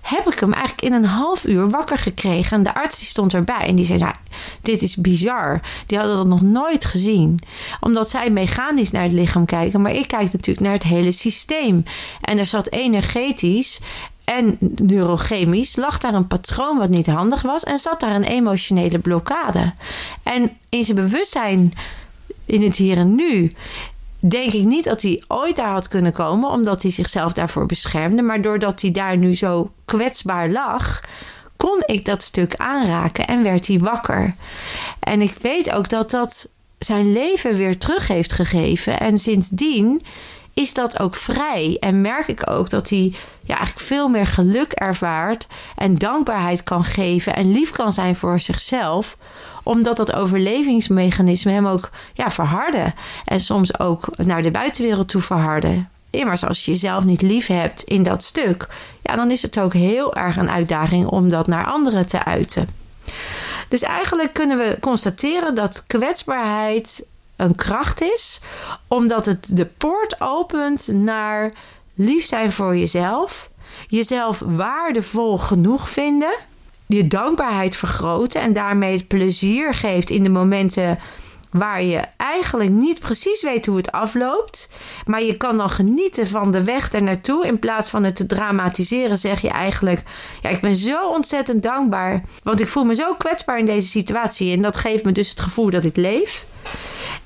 heb 0.02 0.32
ik 0.32 0.38
hem 0.38 0.52
eigenlijk 0.52 0.84
in 0.84 0.92
een 0.92 1.04
half 1.04 1.46
uur 1.46 1.70
wakker 1.70 1.98
gekregen. 1.98 2.62
De 2.62 2.74
arts 2.74 2.98
die 2.98 3.06
stond 3.06 3.34
erbij 3.34 3.66
en 3.66 3.74
die 3.74 3.84
zei: 3.84 3.98
Nou, 3.98 4.14
dit 4.62 4.82
is 4.82 4.96
bizar. 4.96 5.60
Die 5.86 5.98
hadden 5.98 6.16
dat 6.16 6.26
nog 6.26 6.42
nooit 6.42 6.84
gezien. 6.84 7.38
Omdat 7.80 8.10
zij 8.10 8.30
mechanisch 8.30 8.90
naar 8.90 9.02
het 9.02 9.12
lichaam 9.12 9.44
kijken, 9.44 9.80
maar 9.80 9.94
ik 9.94 10.08
kijk 10.08 10.32
natuurlijk 10.32 10.60
naar 10.60 10.72
het 10.72 10.82
hele 10.82 11.12
systeem. 11.12 11.82
En 12.20 12.38
er 12.38 12.46
zat 12.46 12.70
energetisch 12.70 13.80
en 14.24 14.56
neurochemisch 14.82 15.76
lag 15.76 15.98
daar 15.98 16.14
een 16.14 16.26
patroon 16.26 16.78
wat 16.78 16.88
niet 16.88 17.06
handig 17.06 17.42
was 17.42 17.64
en 17.64 17.78
zat 17.78 18.00
daar 18.00 18.14
een 18.14 18.24
emotionele 18.24 18.98
blokkade. 18.98 19.72
En 20.22 20.50
in 20.68 20.84
zijn 20.84 20.96
bewustzijn 20.96 21.72
in 22.46 22.62
het 22.62 22.76
hier 22.76 22.96
en 22.96 23.14
nu 23.14 23.50
denk 24.18 24.52
ik 24.52 24.64
niet 24.64 24.84
dat 24.84 25.02
hij 25.02 25.22
ooit 25.28 25.56
daar 25.56 25.70
had 25.70 25.88
kunnen 25.88 26.12
komen, 26.12 26.50
omdat 26.50 26.82
hij 26.82 26.90
zichzelf 26.90 27.32
daarvoor 27.32 27.66
beschermde. 27.66 28.22
Maar 28.22 28.42
doordat 28.42 28.80
hij 28.80 28.90
daar 28.90 29.16
nu 29.16 29.34
zo 29.34 29.70
kwetsbaar 29.84 30.48
lag, 30.48 31.00
kon 31.56 31.82
ik 31.86 32.04
dat 32.04 32.22
stuk 32.22 32.56
aanraken 32.56 33.26
en 33.26 33.42
werd 33.42 33.66
hij 33.66 33.78
wakker. 33.78 34.32
En 34.98 35.20
ik 35.20 35.36
weet 35.40 35.72
ook 35.72 35.88
dat 35.88 36.10
dat 36.10 36.50
zijn 36.78 37.12
leven 37.12 37.56
weer 37.56 37.78
terug 37.78 38.08
heeft 38.08 38.32
gegeven. 38.32 39.00
En 39.00 39.18
sindsdien 39.18 40.02
is 40.54 40.74
dat 40.74 40.98
ook 40.98 41.14
vrij. 41.14 41.76
En 41.80 42.00
merk 42.00 42.28
ik 42.28 42.50
ook 42.50 42.70
dat 42.70 42.88
hij 42.88 43.14
ja, 43.44 43.56
eigenlijk 43.56 43.86
veel 43.86 44.08
meer 44.08 44.26
geluk 44.26 44.72
ervaart 44.72 45.46
en 45.76 45.94
dankbaarheid 45.94 46.62
kan 46.62 46.84
geven 46.84 47.34
en 47.34 47.50
lief 47.50 47.70
kan 47.70 47.92
zijn 47.92 48.16
voor 48.16 48.40
zichzelf 48.40 49.16
omdat 49.62 49.96
dat 49.96 50.12
overlevingsmechanisme 50.12 51.52
hem 51.52 51.66
ook 51.66 51.90
ja, 52.12 52.30
verharden. 52.30 52.94
En 53.24 53.40
soms 53.40 53.78
ook 53.78 54.16
naar 54.16 54.42
de 54.42 54.50
buitenwereld 54.50 55.08
toe 55.08 55.20
verharden. 55.20 55.88
Immers, 56.10 56.44
als 56.44 56.64
je 56.64 56.70
jezelf 56.70 57.04
niet 57.04 57.22
lief 57.22 57.46
hebt 57.46 57.82
in 57.82 58.02
dat 58.02 58.22
stuk, 58.24 58.66
ja, 59.02 59.16
dan 59.16 59.30
is 59.30 59.42
het 59.42 59.58
ook 59.60 59.72
heel 59.72 60.14
erg 60.14 60.36
een 60.36 60.50
uitdaging 60.50 61.06
om 61.06 61.28
dat 61.28 61.46
naar 61.46 61.66
anderen 61.66 62.06
te 62.06 62.24
uiten. 62.24 62.68
Dus 63.68 63.82
eigenlijk 63.82 64.32
kunnen 64.32 64.58
we 64.58 64.76
constateren 64.80 65.54
dat 65.54 65.84
kwetsbaarheid 65.86 67.06
een 67.42 67.54
kracht 67.54 68.00
is, 68.00 68.40
omdat 68.88 69.26
het 69.26 69.56
de 69.56 69.66
poort 69.66 70.20
opent 70.20 70.88
naar 70.88 71.52
lief 71.94 72.26
zijn 72.26 72.52
voor 72.52 72.76
jezelf, 72.76 73.50
jezelf 73.86 74.42
waardevol 74.46 75.38
genoeg 75.38 75.90
vinden 75.90 76.34
je 76.94 77.06
dankbaarheid 77.06 77.76
vergroten 77.76 78.40
en 78.40 78.52
daarmee 78.52 78.96
het 78.96 79.08
plezier 79.08 79.74
geeft 79.74 80.10
in 80.10 80.22
de 80.22 80.28
momenten 80.28 80.98
waar 81.50 81.82
je 81.82 82.04
eigenlijk 82.16 82.70
niet 82.70 83.00
precies 83.00 83.42
weet 83.42 83.66
hoe 83.66 83.76
het 83.76 83.92
afloopt. 83.92 84.72
Maar 85.06 85.22
je 85.22 85.36
kan 85.36 85.56
dan 85.56 85.70
genieten 85.70 86.26
van 86.26 86.50
de 86.50 86.64
weg 86.64 86.92
er 86.92 87.02
naartoe. 87.02 87.46
In 87.46 87.58
plaats 87.58 87.90
van 87.90 88.04
het 88.04 88.16
te 88.16 88.26
dramatiseren, 88.26 89.18
zeg 89.18 89.40
je 89.40 89.48
eigenlijk: 89.48 90.02
Ja, 90.42 90.48
ik 90.48 90.60
ben 90.60 90.76
zo 90.76 91.08
ontzettend 91.08 91.62
dankbaar. 91.62 92.22
Want 92.42 92.60
ik 92.60 92.68
voel 92.68 92.84
me 92.84 92.94
zo 92.94 93.14
kwetsbaar 93.14 93.58
in 93.58 93.66
deze 93.66 93.88
situatie. 93.88 94.56
En 94.56 94.62
dat 94.62 94.76
geeft 94.76 95.04
me 95.04 95.12
dus 95.12 95.28
het 95.28 95.40
gevoel 95.40 95.70
dat 95.70 95.84
ik 95.84 95.96
leef. 95.96 96.44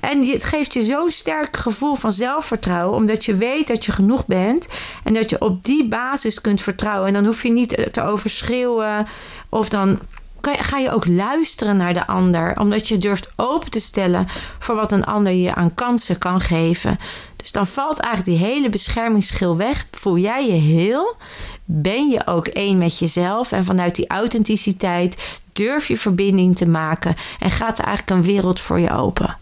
En 0.09 0.27
het 0.27 0.43
geeft 0.43 0.73
je 0.73 0.83
zo'n 0.83 1.11
sterk 1.11 1.57
gevoel 1.57 1.95
van 1.95 2.11
zelfvertrouwen, 2.11 2.97
omdat 2.97 3.25
je 3.25 3.35
weet 3.35 3.67
dat 3.67 3.85
je 3.85 3.91
genoeg 3.91 4.25
bent 4.25 4.67
en 5.03 5.13
dat 5.13 5.29
je 5.29 5.41
op 5.41 5.63
die 5.63 5.87
basis 5.87 6.41
kunt 6.41 6.61
vertrouwen. 6.61 7.07
En 7.07 7.13
dan 7.13 7.25
hoef 7.25 7.43
je 7.43 7.51
niet 7.51 7.87
te 7.91 8.01
overschreeuwen 8.01 9.07
of 9.49 9.69
dan 9.69 9.99
ga 10.41 10.77
je 10.77 10.91
ook 10.91 11.07
luisteren 11.07 11.77
naar 11.77 11.93
de 11.93 12.07
ander, 12.07 12.59
omdat 12.59 12.87
je 12.87 12.97
durft 12.97 13.31
open 13.35 13.71
te 13.71 13.79
stellen 13.79 14.27
voor 14.59 14.75
wat 14.75 14.91
een 14.91 15.05
ander 15.05 15.33
je 15.33 15.55
aan 15.55 15.73
kansen 15.73 16.17
kan 16.17 16.41
geven. 16.41 16.99
Dus 17.35 17.51
dan 17.51 17.67
valt 17.67 17.99
eigenlijk 17.99 18.37
die 18.37 18.47
hele 18.47 18.69
beschermingsschil 18.69 19.57
weg. 19.57 19.85
Voel 19.91 20.17
jij 20.17 20.45
je 20.45 20.51
heel? 20.51 21.15
Ben 21.65 22.09
je 22.09 22.27
ook 22.27 22.47
één 22.47 22.77
met 22.77 22.99
jezelf? 22.99 23.51
En 23.51 23.65
vanuit 23.65 23.95
die 23.95 24.07
authenticiteit 24.07 25.39
durf 25.53 25.87
je 25.87 25.97
verbinding 25.97 26.55
te 26.55 26.67
maken 26.67 27.15
en 27.39 27.51
gaat 27.51 27.79
er 27.79 27.85
eigenlijk 27.85 28.17
een 28.17 28.33
wereld 28.33 28.59
voor 28.59 28.79
je 28.79 28.89
open. 28.89 29.37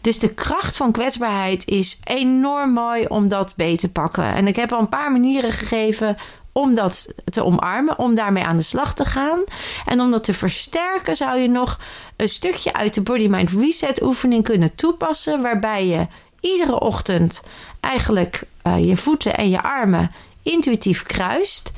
Dus 0.00 0.18
de 0.18 0.34
kracht 0.34 0.76
van 0.76 0.92
kwetsbaarheid 0.92 1.66
is 1.66 2.00
enorm 2.04 2.72
mooi 2.72 3.06
om 3.06 3.28
dat 3.28 3.54
beter 3.56 3.78
te 3.78 3.92
pakken. 3.92 4.34
En 4.34 4.46
ik 4.46 4.56
heb 4.56 4.72
al 4.72 4.80
een 4.80 4.88
paar 4.88 5.12
manieren 5.12 5.52
gegeven 5.52 6.16
om 6.52 6.74
dat 6.74 7.14
te 7.24 7.44
omarmen, 7.44 7.98
om 7.98 8.14
daarmee 8.14 8.44
aan 8.44 8.56
de 8.56 8.62
slag 8.62 8.94
te 8.94 9.04
gaan. 9.04 9.40
En 9.86 10.00
om 10.00 10.10
dat 10.10 10.24
te 10.24 10.34
versterken, 10.34 11.16
zou 11.16 11.38
je 11.38 11.48
nog 11.48 11.80
een 12.16 12.28
stukje 12.28 12.72
uit 12.72 12.94
de 12.94 13.00
Body 13.00 13.26
Mind 13.26 13.50
Reset 13.50 14.02
oefening 14.02 14.44
kunnen 14.44 14.74
toepassen, 14.74 15.42
waarbij 15.42 15.86
je 15.86 16.06
iedere 16.40 16.80
ochtend 16.80 17.42
eigenlijk 17.80 18.42
uh, 18.66 18.84
je 18.84 18.96
voeten 18.96 19.36
en 19.36 19.50
je 19.50 19.62
armen 19.62 20.10
intuïtief 20.48 21.02
kruist. 21.02 21.72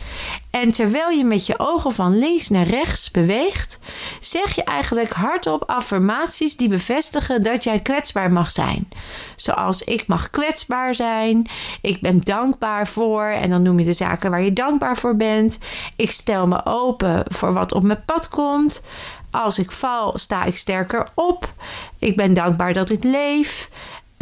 En 0.51 0.73
terwijl 0.73 1.09
je 1.09 1.25
met 1.25 1.47
je 1.47 1.59
ogen 1.59 1.93
van 1.93 2.19
links 2.19 2.49
naar 2.49 2.67
rechts 2.67 3.11
beweegt, 3.11 3.79
zeg 4.21 4.55
je 4.55 4.65
eigenlijk 4.65 5.13
hardop 5.13 5.63
affirmaties 5.67 6.57
die 6.57 6.69
bevestigen 6.69 7.43
dat 7.43 7.65
jij 7.65 7.81
kwetsbaar 7.81 8.33
mag 8.33 8.51
zijn. 8.51 8.89
Zoals 9.37 9.83
ik 9.83 10.07
mag 10.07 10.31
kwetsbaar 10.31 10.95
zijn, 10.95 11.47
ik 11.81 12.01
ben 12.01 12.21
dankbaar 12.21 12.89
voor, 12.89 13.25
en 13.25 13.51
dan 13.51 13.63
noem 13.63 13.79
je 13.79 13.85
de 13.85 13.93
zaken 13.93 14.31
waar 14.31 14.43
je 14.43 14.53
dankbaar 14.53 14.97
voor 14.97 15.17
bent. 15.17 15.59
Ik 15.97 16.11
stel 16.11 16.47
me 16.47 16.67
open 16.67 17.25
voor 17.29 17.53
wat 17.53 17.73
op 17.73 17.83
mijn 17.83 18.05
pad 18.05 18.29
komt. 18.29 18.83
Als 19.31 19.59
ik 19.59 19.71
val, 19.71 20.19
sta 20.19 20.45
ik 20.45 20.57
sterker 20.57 21.09
op. 21.15 21.53
Ik 21.99 22.17
ben 22.17 22.35
dankbaar 22.35 22.73
dat 22.73 22.91
ik 22.91 23.05
leef. 23.05 23.69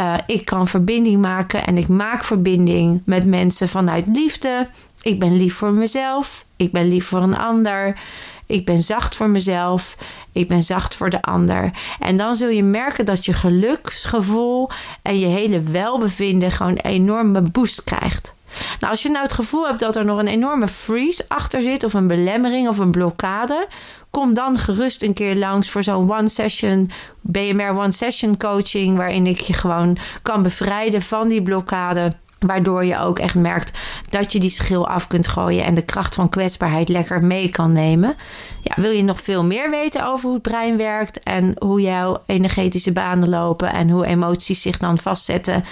Uh, 0.01 0.15
ik 0.27 0.45
kan 0.45 0.69
verbinding 0.69 1.21
maken 1.21 1.67
en 1.67 1.79
ik 1.79 1.89
maak 1.89 2.25
verbinding 2.25 3.03
met 3.05 3.27
mensen 3.27 3.69
vanuit 3.69 4.07
liefde. 4.07 4.69
Ik 5.03 5.19
ben 5.19 5.37
lief 5.37 5.55
voor 5.55 5.73
mezelf. 5.73 6.45
Ik 6.57 6.73
ben 6.73 6.89
lief 6.89 7.07
voor 7.07 7.23
een 7.23 7.37
ander. 7.37 8.01
Ik 8.47 8.65
ben 8.65 8.83
zacht 8.83 9.17
voor 9.17 9.31
mezelf. 9.31 9.97
Ik 10.33 10.49
ben 10.49 10.63
zacht 10.63 10.95
voor 10.95 11.11
de 11.11 11.23
ander. 11.23 11.71
En 11.99 12.17
dan 12.17 12.35
zul 12.35 12.49
je 12.49 12.63
merken 12.63 13.07
dat 13.07 13.25
je 13.25 13.33
geluksgevoel 13.33 14.71
en 15.03 15.19
je 15.19 15.27
hele 15.27 15.61
welbevinden 15.61 16.51
gewoon 16.51 16.73
een 16.73 16.91
enorme 16.91 17.43
boost 17.43 17.85
krijgt. 17.85 18.35
Nou, 18.81 18.93
als 18.93 19.03
je 19.03 19.09
nou 19.09 19.23
het 19.23 19.33
gevoel 19.33 19.67
hebt 19.67 19.81
dat 19.81 19.97
er 19.97 20.05
nog 20.05 20.19
een 20.19 20.29
enorme 20.29 20.69
freeze 20.69 21.25
achter 21.29 21.63
zit, 21.63 21.85
of 21.85 21.95
een 21.95 22.07
belemmering 22.07 22.69
of 22.69 22.79
een 22.79 22.91
blokkade, 22.91 23.67
kom 24.11 24.35
dan 24.35 24.59
gerust 24.59 25.03
een 25.03 25.15
keer 25.15 25.37
langs 25.37 25.71
voor 25.71 25.83
zo'n 25.83 26.13
one 26.13 26.29
session, 26.29 26.91
BMR 27.21 27.79
one 27.79 27.93
session 27.93 28.37
coaching, 28.37 28.97
waarin 28.97 29.27
ik 29.27 29.41
je 29.41 29.53
gewoon 29.53 29.99
kan 30.23 30.43
bevrijden 30.43 31.03
van 31.03 31.29
die 31.29 31.43
blokkade. 31.43 32.13
Waardoor 32.39 32.85
je 32.85 32.99
ook 32.99 33.19
echt 33.19 33.35
merkt 33.35 33.79
dat 34.11 34.33
je 34.33 34.41
die 34.41 34.51
schil 34.51 34.89
af 34.89 35.07
kunt 35.07 35.29
gooien 35.29 35.65
en 35.65 35.75
de 35.75 35.85
kracht 35.85 36.15
van 36.15 36.29
kwetsbaarheid 36.29 36.89
lekker 36.89 37.25
mee 37.25 37.49
kan 37.49 37.73
nemen. 37.73 38.17
Ja, 38.63 38.75
wil 38.77 38.91
je 38.91 39.03
nog 39.03 39.21
veel 39.21 39.45
meer 39.45 39.71
weten 39.71 40.07
over 40.07 40.25
hoe 40.25 40.35
het 40.35 40.43
brein 40.43 40.77
werkt 40.77 41.23
en 41.23 41.55
hoe 41.59 41.81
jouw 41.81 42.23
energetische 42.27 42.93
banen 42.93 43.29
lopen 43.29 43.73
en 43.73 43.91
hoe 43.91 44.07
emoties 44.07 44.63
zich 44.63 44.79
dan 44.79 44.99
vastzetten? 44.99 45.65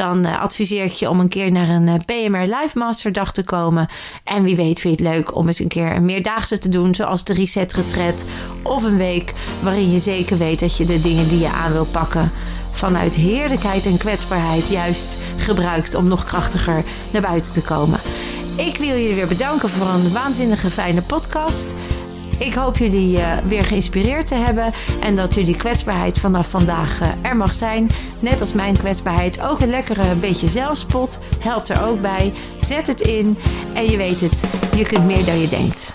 Dan 0.00 0.26
uh, 0.26 0.40
adviseer 0.40 0.84
ik 0.84 0.92
je 0.92 1.08
om 1.08 1.20
een 1.20 1.28
keer 1.28 1.52
naar 1.52 1.68
een 1.68 1.88
eh, 1.88 1.94
PMR 2.04 2.56
Live 2.56 2.78
Masterdag 2.78 3.32
te 3.32 3.44
komen. 3.44 3.88
En 4.24 4.42
wie 4.42 4.56
weet 4.56 4.80
vind 4.80 4.98
je 4.98 5.04
het 5.04 5.14
leuk 5.14 5.34
om 5.36 5.46
eens 5.46 5.58
een 5.58 5.68
keer 5.68 5.96
een 5.96 6.04
meerdaagse 6.04 6.58
te 6.58 6.68
doen, 6.68 6.94
zoals 6.94 7.24
de 7.24 7.32
Reset 7.32 7.72
Retreat. 7.72 8.24
Of 8.62 8.82
een 8.82 8.96
week 8.96 9.32
waarin 9.62 9.92
je 9.92 9.98
zeker 9.98 10.38
weet 10.38 10.60
dat 10.60 10.76
je 10.76 10.84
de 10.84 11.00
dingen 11.00 11.28
die 11.28 11.38
je 11.38 11.48
aan 11.48 11.72
wil 11.72 11.84
pakken 11.84 12.32
vanuit 12.72 13.14
heerlijkheid 13.14 13.86
en 13.86 13.98
kwetsbaarheid 13.98 14.68
juist 14.68 15.18
gebruikt 15.36 15.94
om 15.94 16.08
nog 16.08 16.24
krachtiger 16.24 16.84
naar 17.10 17.22
buiten 17.22 17.52
te 17.52 17.62
komen. 17.62 18.00
Ik 18.56 18.76
wil 18.76 18.88
jullie 18.88 19.14
weer 19.14 19.28
bedanken 19.28 19.68
voor 19.68 19.86
een 19.86 20.12
waanzinnige 20.12 20.70
fijne 20.70 21.02
podcast. 21.02 21.74
Ik 22.48 22.54
hoop 22.54 22.76
jullie 22.76 23.16
uh, 23.16 23.36
weer 23.38 23.64
geïnspireerd 23.64 24.26
te 24.26 24.34
hebben 24.34 24.72
en 25.00 25.16
dat 25.16 25.34
jullie 25.34 25.56
kwetsbaarheid 25.56 26.18
vanaf 26.18 26.48
vandaag 26.48 27.00
uh, 27.00 27.08
er 27.22 27.36
mag 27.36 27.54
zijn. 27.54 27.86
Net 28.20 28.40
als 28.40 28.52
mijn 28.52 28.76
kwetsbaarheid. 28.76 29.40
Ook 29.40 29.60
een 29.60 29.70
lekkere 29.70 30.14
beetje 30.14 30.48
zelfspot 30.48 31.18
helpt 31.40 31.68
er 31.68 31.82
ook 31.82 32.00
bij. 32.00 32.32
Zet 32.60 32.86
het 32.86 33.00
in 33.00 33.38
en 33.74 33.86
je 33.86 33.96
weet 33.96 34.20
het, 34.20 34.42
je 34.76 34.84
kunt 34.84 35.06
meer 35.06 35.24
dan 35.24 35.38
je 35.38 35.48
denkt. 35.48 35.88